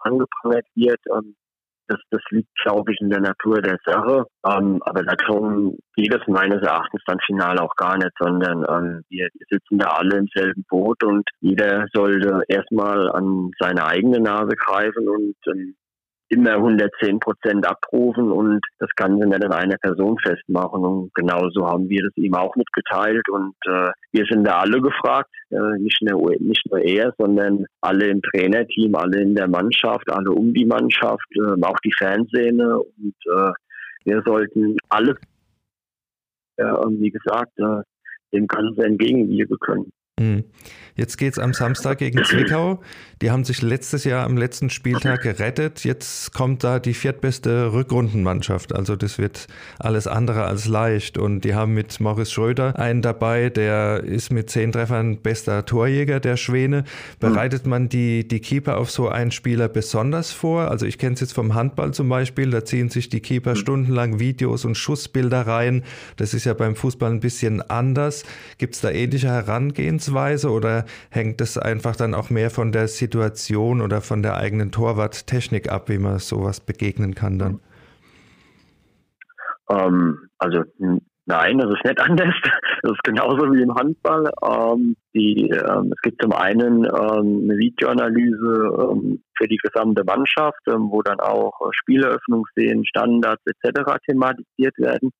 angeprangert 0.00 0.66
wird, 0.74 1.00
ähm, 1.14 1.36
das, 1.88 2.00
das 2.10 2.22
liegt, 2.30 2.48
glaube 2.62 2.92
ich, 2.92 3.00
in 3.00 3.10
der 3.10 3.20
Natur 3.20 3.60
der 3.60 3.78
Sache. 3.84 4.24
Ähm, 4.46 4.80
aber 4.82 5.02
darum 5.02 5.76
geht 5.96 6.14
es 6.14 6.26
meines 6.26 6.62
Erachtens 6.62 7.02
dann 7.06 7.18
final 7.26 7.58
auch 7.58 7.74
gar 7.76 7.96
nicht, 7.96 8.12
sondern 8.18 8.64
ähm, 8.68 9.02
wir, 9.08 9.28
wir 9.32 9.46
sitzen 9.50 9.78
da 9.78 9.88
alle 9.88 10.18
im 10.18 10.28
selben 10.34 10.64
Boot 10.68 11.02
und 11.04 11.28
jeder 11.40 11.86
sollte 11.92 12.42
erstmal 12.48 13.10
an 13.10 13.50
seine 13.58 13.84
eigene 13.86 14.20
Nase 14.20 14.54
greifen 14.56 15.08
und 15.08 15.36
ähm, 15.48 15.74
immer 16.32 16.54
110 16.54 17.20
Prozent 17.20 17.66
abrufen 17.66 18.32
und 18.32 18.60
das 18.78 18.88
Ganze 18.96 19.26
nicht 19.26 19.44
an 19.44 19.52
einer 19.52 19.76
Person 19.76 20.16
festmachen. 20.18 20.84
Und 20.84 21.14
genauso 21.14 21.66
haben 21.66 21.88
wir 21.88 22.02
das 22.04 22.16
ihm 22.16 22.34
auch 22.34 22.56
mitgeteilt. 22.56 23.28
Und 23.28 23.54
äh, 23.66 23.90
wir 24.12 24.24
sind 24.30 24.44
da 24.44 24.60
alle 24.60 24.80
gefragt, 24.80 25.30
äh, 25.50 25.78
nicht, 25.78 26.00
nur, 26.02 26.30
nicht 26.40 26.64
nur 26.70 26.80
er, 26.80 27.12
sondern 27.18 27.66
alle 27.82 28.06
im 28.06 28.22
Trainerteam, 28.22 28.94
alle 28.94 29.20
in 29.20 29.34
der 29.34 29.48
Mannschaft, 29.48 30.10
alle 30.10 30.30
um 30.30 30.54
die 30.54 30.64
Mannschaft, 30.64 31.26
äh, 31.36 31.62
auch 31.62 31.78
die 31.84 31.92
Fanszene. 31.98 32.78
Und 32.78 33.14
äh, 33.26 33.52
wir 34.04 34.22
sollten 34.24 34.78
alles, 34.88 35.16
äh, 36.56 36.64
wie 36.64 37.10
gesagt, 37.10 37.58
äh, 37.58 37.82
dem 38.32 38.46
Ganzen 38.46 38.82
entgegenwirken 38.82 39.58
können. 39.60 39.92
Hm. 40.20 40.44
Jetzt 40.94 41.16
geht 41.16 41.32
es 41.32 41.38
am 41.38 41.54
Samstag 41.54 41.98
gegen 41.98 42.22
Zwickau. 42.22 42.82
Die 43.22 43.30
haben 43.30 43.44
sich 43.44 43.62
letztes 43.62 44.04
Jahr 44.04 44.26
am 44.26 44.36
letzten 44.36 44.68
Spieltag 44.68 45.22
gerettet. 45.22 45.84
Jetzt 45.84 46.34
kommt 46.34 46.64
da 46.64 46.80
die 46.80 46.92
viertbeste 46.92 47.72
Rückrundenmannschaft. 47.72 48.74
Also 48.74 48.94
das 48.94 49.16
wird 49.16 49.46
alles 49.78 50.06
andere 50.06 50.44
als 50.44 50.66
leicht. 50.66 51.16
Und 51.16 51.42
die 51.44 51.54
haben 51.54 51.72
mit 51.72 51.98
Morris 52.00 52.30
Schröder 52.30 52.78
einen 52.78 53.00
dabei, 53.00 53.48
der 53.48 54.04
ist 54.04 54.30
mit 54.30 54.50
zehn 54.50 54.70
Treffern 54.70 55.16
bester 55.16 55.64
Torjäger 55.64 56.20
der 56.20 56.36
Schwäne. 56.36 56.84
Bereitet 57.20 57.66
man 57.66 57.88
die, 57.88 58.28
die 58.28 58.40
Keeper 58.40 58.76
auf 58.76 58.90
so 58.90 59.08
einen 59.08 59.30
Spieler 59.30 59.68
besonders 59.68 60.30
vor? 60.32 60.70
Also 60.70 60.84
ich 60.84 60.98
kenne 60.98 61.14
es 61.14 61.20
jetzt 61.20 61.32
vom 61.32 61.54
Handball 61.54 61.94
zum 61.94 62.10
Beispiel. 62.10 62.50
Da 62.50 62.66
ziehen 62.66 62.90
sich 62.90 63.08
die 63.08 63.20
Keeper 63.20 63.56
stundenlang 63.56 64.18
Videos 64.18 64.66
und 64.66 64.76
Schussbilder 64.76 65.46
rein. 65.46 65.84
Das 66.16 66.34
ist 66.34 66.44
ja 66.44 66.52
beim 66.52 66.76
Fußball 66.76 67.10
ein 67.10 67.20
bisschen 67.20 67.62
anders. 67.62 68.24
Gibt 68.58 68.74
es 68.74 68.82
da 68.82 68.90
ähnliche 68.90 69.30
Herangehensweise 70.02 70.50
oder 70.50 70.84
hängt 71.10 71.40
es 71.40 71.58
einfach 71.58 71.96
dann 71.96 72.14
auch 72.14 72.30
mehr 72.30 72.50
von 72.50 72.72
der 72.72 72.88
Situation 72.88 73.80
oder 73.80 74.00
von 74.00 74.22
der 74.22 74.36
eigenen 74.36 74.70
Torwarttechnik 74.72 75.70
ab, 75.70 75.88
wie 75.88 75.98
man 75.98 76.18
sowas 76.18 76.60
begegnen 76.60 77.14
kann 77.14 77.38
dann? 77.38 77.60
Ähm, 79.68 80.18
also 80.38 80.64
nein, 81.26 81.58
das 81.58 81.70
ist 81.70 81.84
nicht 81.84 82.00
anders. 82.08 82.34
Das 82.82 82.92
ist 82.92 83.04
genauso 83.04 83.52
wie 83.52 83.62
im 83.62 83.74
Handball. 83.74 84.30
Ähm, 84.42 84.96
die, 85.14 85.50
ähm, 85.50 85.92
es 85.94 86.02
gibt 86.02 86.22
zum 86.22 86.32
einen 86.32 86.84
ähm, 86.84 87.48
eine 87.48 87.58
Videoanalyse 87.58 88.92
ähm, 88.92 89.22
für 89.36 89.48
die 89.48 89.58
gesamte 89.58 90.04
Mannschaft, 90.04 90.60
ähm, 90.68 90.88
wo 90.90 91.02
dann 91.02 91.20
auch 91.20 91.52
Spieleröffnungsszenen, 91.72 92.84
Standards 92.86 93.42
etc. 93.46 93.98
thematisiert 94.06 94.76
werden. 94.78 95.10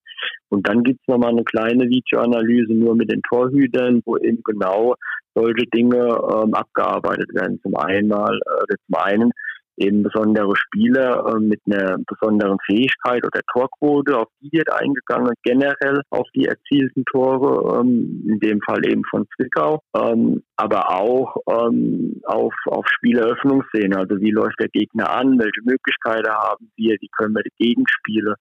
Und 0.49 0.69
dann 0.69 0.83
gibt 0.83 1.01
es 1.01 1.09
nochmal 1.09 1.31
eine 1.31 1.45
kleine 1.45 1.89
Videoanalyse 1.89 2.73
nur 2.75 2.95
mit 2.95 3.11
den 3.11 3.23
Torhütern, 3.23 4.03
wo 4.05 4.17
eben 4.19 4.43
genau 4.45 4.95
solche 5.35 5.67
Dinge 5.75 5.97
ähm, 5.97 6.55
abgearbeitet 6.55 7.35
werden. 7.35 7.59
Zum 7.63 7.77
einen, 7.77 8.11
äh, 8.11 8.77
zum 8.87 8.95
einen 8.97 9.33
eben 9.77 10.03
besondere 10.03 10.55
Spieler 10.57 11.27
äh, 11.27 11.41
mit 11.41 11.61
einer 11.67 11.99
besonderen 12.07 12.59
Fähigkeit 12.67 13.25
oder 13.25 13.41
Torquote, 13.53 14.19
auf 14.19 14.29
die 14.41 14.53
wird 14.53 14.71
eingegangen, 14.73 15.33
generell 15.43 16.03
auf 16.11 16.27
die 16.35 16.47
erzielten 16.47 17.05
Tore, 17.05 17.81
ähm, 17.81 18.25
in 18.29 18.41
dem 18.41 18.61
Fall 18.61 18.85
eben 18.87 19.03
von 19.11 19.27
Zwickau, 19.37 19.81
ähm, 19.97 20.43
aber 20.57 20.91
auch 20.91 21.37
ähm, 21.49 22.21
auf, 22.25 22.55
auf 22.67 22.87
Spieleröffnungsszene, 22.89 23.97
also 23.97 24.21
wie 24.21 24.31
läuft 24.31 24.61
der 24.61 24.69
Gegner 24.69 25.11
an, 25.11 25.39
welche 25.39 25.63
Möglichkeiten 25.65 26.31
haben 26.31 26.71
wir, 26.77 26.97
wie 27.01 27.11
können 27.17 27.35
wir 27.35 27.43
die 27.43 27.65
Gegenspiele 27.65 28.37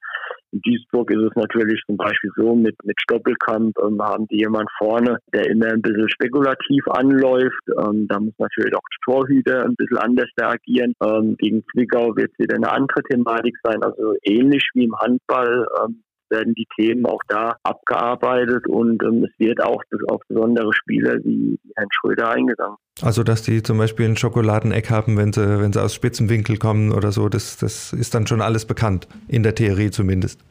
in 0.52 0.62
Duisburg 0.62 1.10
ist 1.12 1.22
es 1.22 1.36
natürlich 1.36 1.82
zum 1.86 1.98
Beispiel 1.98 2.32
so, 2.36 2.56
mit, 2.56 2.76
mit 2.84 3.00
Stoppelkamp 3.02 3.78
ähm, 3.84 4.02
haben 4.02 4.28
die 4.28 4.40
jemand 4.40 4.70
vorne, 4.78 5.18
der 5.34 5.50
immer 5.50 5.68
ein 5.68 5.82
bisschen 5.82 6.10
spekulativ 6.10 6.88
anläuft. 6.90 7.64
Ähm, 7.80 8.08
da 8.08 8.20
muss 8.20 8.34
natürlich 8.38 8.76
auch 8.76 8.82
die 8.92 9.12
Torhüter 9.12 9.66
ein 9.66 9.76
bisschen 9.76 9.98
anders 9.98 10.30
reagieren. 10.40 10.94
Ähm, 11.04 11.36
gegen 11.38 11.64
Zwickau 11.72 12.16
wird 12.16 12.32
es 12.32 12.40
wieder 12.40 12.56
eine 12.56 12.72
andere 12.72 13.02
Thematik 13.04 13.56
sein. 13.64 13.82
Also 13.82 14.16
ähnlich 14.24 14.68
wie 14.74 14.86
im 14.86 14.96
Handball 15.00 15.66
ähm, 15.84 16.04
werden 16.32 16.56
die 16.56 16.68
Themen 16.76 17.06
auch 17.06 17.22
da 17.28 17.58
abgearbeitet 17.64 18.68
und 18.68 19.04
ähm, 19.04 19.26
es 19.26 19.40
wird 19.40 19.64
auch 19.64 19.84
auf 20.08 20.22
besondere 20.28 20.74
Spieler 20.74 21.18
wie 21.24 21.60
Herrn 21.76 21.90
Schröder 21.92 22.32
eingegangen. 22.32 22.78
Also 23.02 23.24
dass 23.24 23.44
die 23.44 23.62
zum 23.62 23.78
Beispiel 23.78 24.08
ein 24.08 24.18
Schokoladeneck 24.18 24.90
haben, 24.90 25.18
wenn 25.18 25.34
sie, 25.34 25.60
wenn 25.60 25.74
sie 25.74 25.82
aus 25.82 25.94
Spitzenwinkel 25.94 26.58
kommen 26.58 26.92
oder 26.92 27.12
so, 27.12 27.30
das, 27.30 27.58
das 27.58 27.94
ist 27.94 28.16
dann 28.16 28.28
schon 28.28 28.42
alles 28.42 28.66
bekannt, 28.66 29.08
in 29.28 29.44
der 29.44 29.56
Theorie 29.56 29.92
zumindest. 29.92 30.44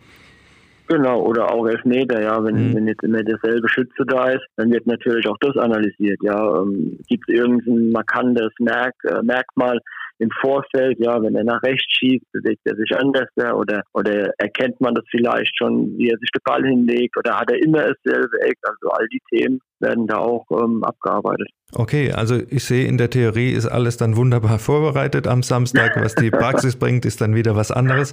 Genau, 0.90 1.22
oder 1.22 1.52
auch 1.52 1.68
Elfmeter, 1.68 2.20
ja, 2.20 2.42
wenn, 2.42 2.70
mhm. 2.70 2.74
wenn 2.74 2.88
jetzt 2.88 3.04
immer 3.04 3.22
derselbe 3.22 3.68
Schütze 3.68 4.04
da 4.08 4.30
ist, 4.30 4.44
dann 4.56 4.72
wird 4.72 4.88
natürlich 4.88 5.28
auch 5.28 5.36
das 5.38 5.56
analysiert, 5.56 6.18
ja. 6.20 6.62
Ähm, 6.62 6.98
Gibt 7.06 7.28
es 7.28 7.36
irgendein 7.36 7.92
markantes 7.92 8.50
Merk, 8.58 8.96
äh, 9.04 9.22
Merkmal, 9.22 9.78
im 10.20 10.30
Vorfeld, 10.38 10.98
ja, 11.00 11.20
wenn 11.22 11.34
er 11.34 11.44
nach 11.44 11.62
rechts 11.62 11.90
schießt, 11.98 12.30
bewegt 12.32 12.60
er 12.64 12.76
sich 12.76 12.94
anders 12.94 13.28
ja, 13.36 13.54
oder, 13.54 13.82
oder 13.94 14.30
erkennt 14.38 14.78
man 14.80 14.94
das 14.94 15.04
vielleicht 15.10 15.56
schon, 15.56 15.96
wie 15.96 16.10
er 16.10 16.18
sich 16.18 16.30
den 16.30 16.42
Ball 16.44 16.62
hinlegt 16.62 17.16
oder 17.16 17.38
hat 17.38 17.50
er 17.50 17.62
immer 17.62 17.78
dasselbe 17.78 18.40
Eck. 18.42 18.58
Also 18.62 18.90
all 18.90 19.06
die 19.08 19.20
Themen 19.30 19.60
werden 19.78 20.06
da 20.06 20.18
auch 20.18 20.44
ähm, 20.50 20.84
abgearbeitet. 20.84 21.48
Okay, 21.72 22.12
also 22.12 22.36
ich 22.50 22.64
sehe, 22.64 22.86
in 22.86 22.98
der 22.98 23.08
Theorie 23.08 23.52
ist 23.52 23.66
alles 23.66 23.96
dann 23.96 24.14
wunderbar 24.14 24.58
vorbereitet 24.58 25.26
am 25.26 25.42
Samstag. 25.42 25.96
Was 25.96 26.14
die 26.14 26.30
Praxis 26.30 26.76
bringt, 26.76 27.06
ist 27.06 27.22
dann 27.22 27.34
wieder 27.34 27.56
was 27.56 27.70
anderes. 27.70 28.12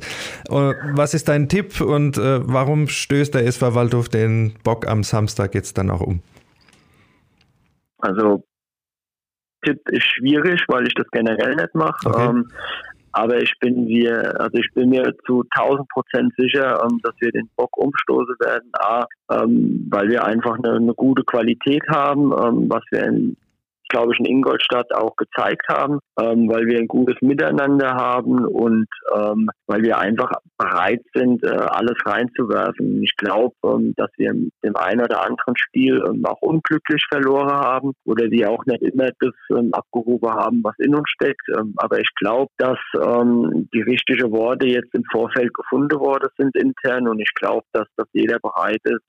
Äh, 0.50 0.74
was 0.94 1.14
ist 1.14 1.28
dein 1.28 1.50
Tipp 1.50 1.82
und 1.82 2.18
äh, 2.18 2.40
warum 2.42 2.88
stößt 2.88 3.36
der 3.36 3.46
SV 3.46 3.76
Waldhof 3.76 4.08
den 4.08 4.54
Bock 4.64 4.88
am 4.88 5.04
Samstag 5.04 5.54
jetzt 5.56 5.78
dann 5.78 5.90
auch 5.90 6.02
um? 6.02 6.22
Also 7.98 8.46
Tipp 9.68 9.90
ist 9.90 10.06
schwierig, 10.06 10.64
weil 10.68 10.88
ich 10.88 10.94
das 10.94 11.08
generell 11.12 11.56
nicht 11.56 11.76
mache. 11.76 12.08
Okay. 12.08 12.30
Ähm, 12.30 12.48
aber 13.14 13.42
ich 13.42 13.52
bin 13.60 13.86
mir, 13.86 14.40
also 14.40 14.58
ich 14.58 14.72
bin 14.74 14.90
mir 14.90 15.12
zu 15.26 15.44
1000 15.58 15.88
Prozent 15.90 16.34
sicher, 16.38 16.80
ähm, 16.84 17.00
dass 17.04 17.16
wir 17.20 17.32
den 17.32 17.50
Bock 17.56 17.76
umstoßen 17.76 18.36
werden. 18.40 18.70
A, 18.74 19.06
ähm, 19.32 19.88
weil 19.90 20.10
wir 20.10 20.24
einfach 20.24 20.58
eine, 20.60 20.76
eine 20.76 20.94
gute 20.94 21.24
Qualität 21.24 21.82
haben, 21.90 22.32
ähm, 22.32 22.70
was 22.70 22.84
wir 22.92 23.04
in 23.04 23.36
glaube 23.90 24.14
ich, 24.14 24.20
in 24.20 24.26
Ingolstadt 24.26 24.94
auch 24.94 25.16
gezeigt 25.16 25.68
haben, 25.70 26.00
ähm, 26.20 26.50
weil 26.50 26.66
wir 26.68 26.80
ein 26.80 26.88
gutes 26.88 27.16
Miteinander 27.22 27.96
haben 27.96 28.46
und 28.46 28.88
ähm, 29.16 29.50
weil 29.68 29.84
wir 29.84 29.98
einfach 29.98 30.32
bereit 30.58 31.02
sind, 31.14 31.44
äh, 31.44 31.50
alles 31.50 31.98
reinzuwerfen. 32.06 33.04
Ich 33.04 33.16
glaube, 33.18 33.56
ähm, 33.66 33.94
dass 33.96 34.10
wir 34.18 34.34
dem 34.64 34.76
einen 34.76 35.02
oder 35.02 35.24
anderen 35.24 35.56
Spiel 35.56 36.04
ähm, 36.08 36.26
auch 36.26 36.42
unglücklich 36.42 37.04
verloren 37.10 37.52
haben 37.52 37.94
oder 38.06 38.30
wir 38.30 38.50
auch 38.50 38.66
nicht 38.66 38.82
immer 38.82 39.10
das 39.20 39.34
ähm, 39.52 39.74
abgehoben 39.74 40.30
haben, 40.30 40.62
was 40.64 40.76
in 40.80 40.96
uns 40.96 41.10
steckt. 41.10 41.48
Ähm, 41.58 41.74
aber 41.78 42.00
ich 42.00 42.10
glaube, 42.16 42.52
dass 42.58 42.78
die 42.94 43.82
richtigen 43.82 44.32
Worte 44.32 44.68
jetzt 44.68 44.94
im 44.94 45.04
Vorfeld 45.12 45.54
gefunden 45.54 46.00
worden 46.00 46.30
sind 46.38 46.56
intern 46.56 47.08
und 47.08 47.20
ich 47.20 47.34
glaube, 47.36 47.66
dass, 47.74 47.88
dass 47.96 48.08
jeder 48.14 48.40
bereit 48.40 48.82
ist, 48.84 49.04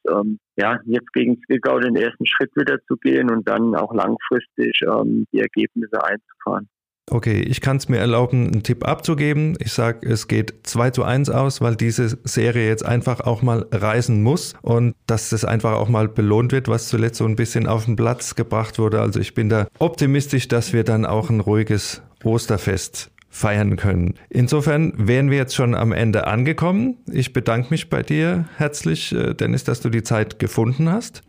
ja, 0.56 0.80
jetzt 0.86 1.12
gegen 1.12 1.40
Zwickau 1.46 1.78
den 1.78 1.96
ersten 1.96 2.26
Schritt 2.26 2.50
wieder 2.56 2.78
zu 2.86 2.96
gehen 2.96 3.30
und 3.30 3.48
dann 3.48 3.74
auch 3.76 3.94
langfristig 3.94 4.67
ähm, 4.82 5.26
die 5.32 5.40
Ergebnisse 5.40 6.02
einzufahren. 6.02 6.68
Okay, 7.10 7.40
ich 7.40 7.60
kann 7.60 7.78
es 7.78 7.88
mir 7.88 7.98
erlauben, 7.98 8.48
einen 8.52 8.62
Tipp 8.62 8.86
abzugeben. 8.86 9.56
Ich 9.60 9.72
sage, 9.72 10.06
es 10.06 10.28
geht 10.28 10.54
2 10.64 10.90
zu 10.90 11.04
1 11.04 11.30
aus, 11.30 11.60
weil 11.60 11.74
diese 11.74 12.18
Serie 12.24 12.68
jetzt 12.68 12.84
einfach 12.84 13.20
auch 13.20 13.40
mal 13.40 13.66
reisen 13.72 14.22
muss 14.22 14.54
und 14.62 14.94
dass 15.06 15.30
das 15.30 15.44
einfach 15.44 15.72
auch 15.72 15.88
mal 15.88 16.08
belohnt 16.08 16.52
wird, 16.52 16.68
was 16.68 16.88
zuletzt 16.88 17.18
so 17.18 17.24
ein 17.24 17.36
bisschen 17.36 17.66
auf 17.66 17.86
den 17.86 17.96
Platz 17.96 18.34
gebracht 18.34 18.78
wurde. 18.78 19.00
Also 19.00 19.20
ich 19.20 19.34
bin 19.34 19.48
da 19.48 19.68
optimistisch, 19.78 20.48
dass 20.48 20.72
wir 20.72 20.84
dann 20.84 21.06
auch 21.06 21.30
ein 21.30 21.40
ruhiges 21.40 22.02
Osterfest 22.24 23.10
feiern 23.30 23.76
können. 23.76 24.14
Insofern 24.30 24.92
wären 24.96 25.30
wir 25.30 25.38
jetzt 25.38 25.54
schon 25.54 25.74
am 25.74 25.92
Ende 25.92 26.26
angekommen. 26.26 26.96
Ich 27.10 27.32
bedanke 27.32 27.68
mich 27.70 27.88
bei 27.88 28.02
dir 28.02 28.48
herzlich, 28.56 29.14
äh, 29.14 29.34
Dennis, 29.34 29.64
dass 29.64 29.80
du 29.80 29.90
die 29.90 30.02
Zeit 30.02 30.38
gefunden 30.38 30.90
hast. 30.90 31.22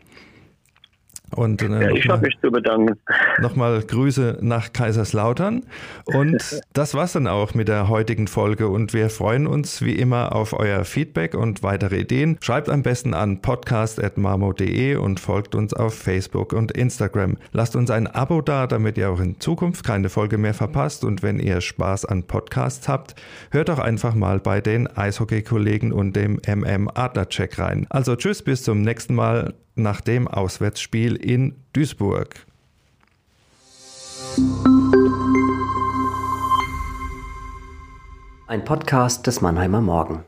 Und, 1.34 1.62
äh, 1.62 1.68
ja, 1.68 1.90
ich 1.90 2.08
habe 2.08 2.26
mich 2.26 2.36
zu 2.40 2.50
bedanken. 2.50 2.98
Nochmal 3.40 3.80
Grüße 3.82 4.38
nach 4.40 4.72
Kaiserslautern. 4.72 5.62
Und 6.04 6.60
das 6.72 6.94
war's 6.94 7.12
dann 7.12 7.26
auch 7.26 7.54
mit 7.54 7.68
der 7.68 7.88
heutigen 7.88 8.26
Folge. 8.26 8.68
Und 8.68 8.92
wir 8.92 9.10
freuen 9.10 9.46
uns 9.46 9.82
wie 9.82 9.94
immer 9.94 10.34
auf 10.34 10.52
euer 10.52 10.84
Feedback 10.84 11.34
und 11.34 11.62
weitere 11.62 12.00
Ideen. 12.00 12.36
Schreibt 12.40 12.68
am 12.68 12.82
besten 12.82 13.14
an 13.14 13.40
podcast.marmo.de 13.42 14.96
und 14.96 15.20
folgt 15.20 15.54
uns 15.54 15.72
auf 15.72 15.94
Facebook 15.94 16.52
und 16.52 16.72
Instagram. 16.72 17.36
Lasst 17.52 17.76
uns 17.76 17.90
ein 17.90 18.06
Abo 18.06 18.42
da, 18.42 18.66
damit 18.66 18.98
ihr 18.98 19.10
auch 19.10 19.20
in 19.20 19.38
Zukunft 19.40 19.84
keine 19.84 20.08
Folge 20.08 20.38
mehr 20.38 20.54
verpasst. 20.54 21.04
Und 21.04 21.22
wenn 21.22 21.38
ihr 21.38 21.60
Spaß 21.60 22.06
an 22.06 22.24
Podcasts 22.24 22.88
habt, 22.88 23.14
hört 23.50 23.68
doch 23.68 23.78
einfach 23.78 24.14
mal 24.14 24.40
bei 24.40 24.60
den 24.60 24.88
Eishockey-Kollegen 24.88 25.92
und 25.92 26.16
dem 26.16 26.40
MM 26.46 26.90
Adler-Check 26.92 27.58
rein. 27.58 27.86
Also 27.90 28.16
tschüss, 28.16 28.42
bis 28.42 28.62
zum 28.64 28.82
nächsten 28.82 29.14
Mal 29.14 29.54
nach 29.74 30.00
dem 30.00 30.28
Auswärtsspiel 30.28 31.16
in 31.16 31.54
Duisburg. 31.72 32.46
Ein 38.46 38.64
Podcast 38.64 39.26
des 39.26 39.40
Mannheimer 39.40 39.80
Morgen. 39.80 40.24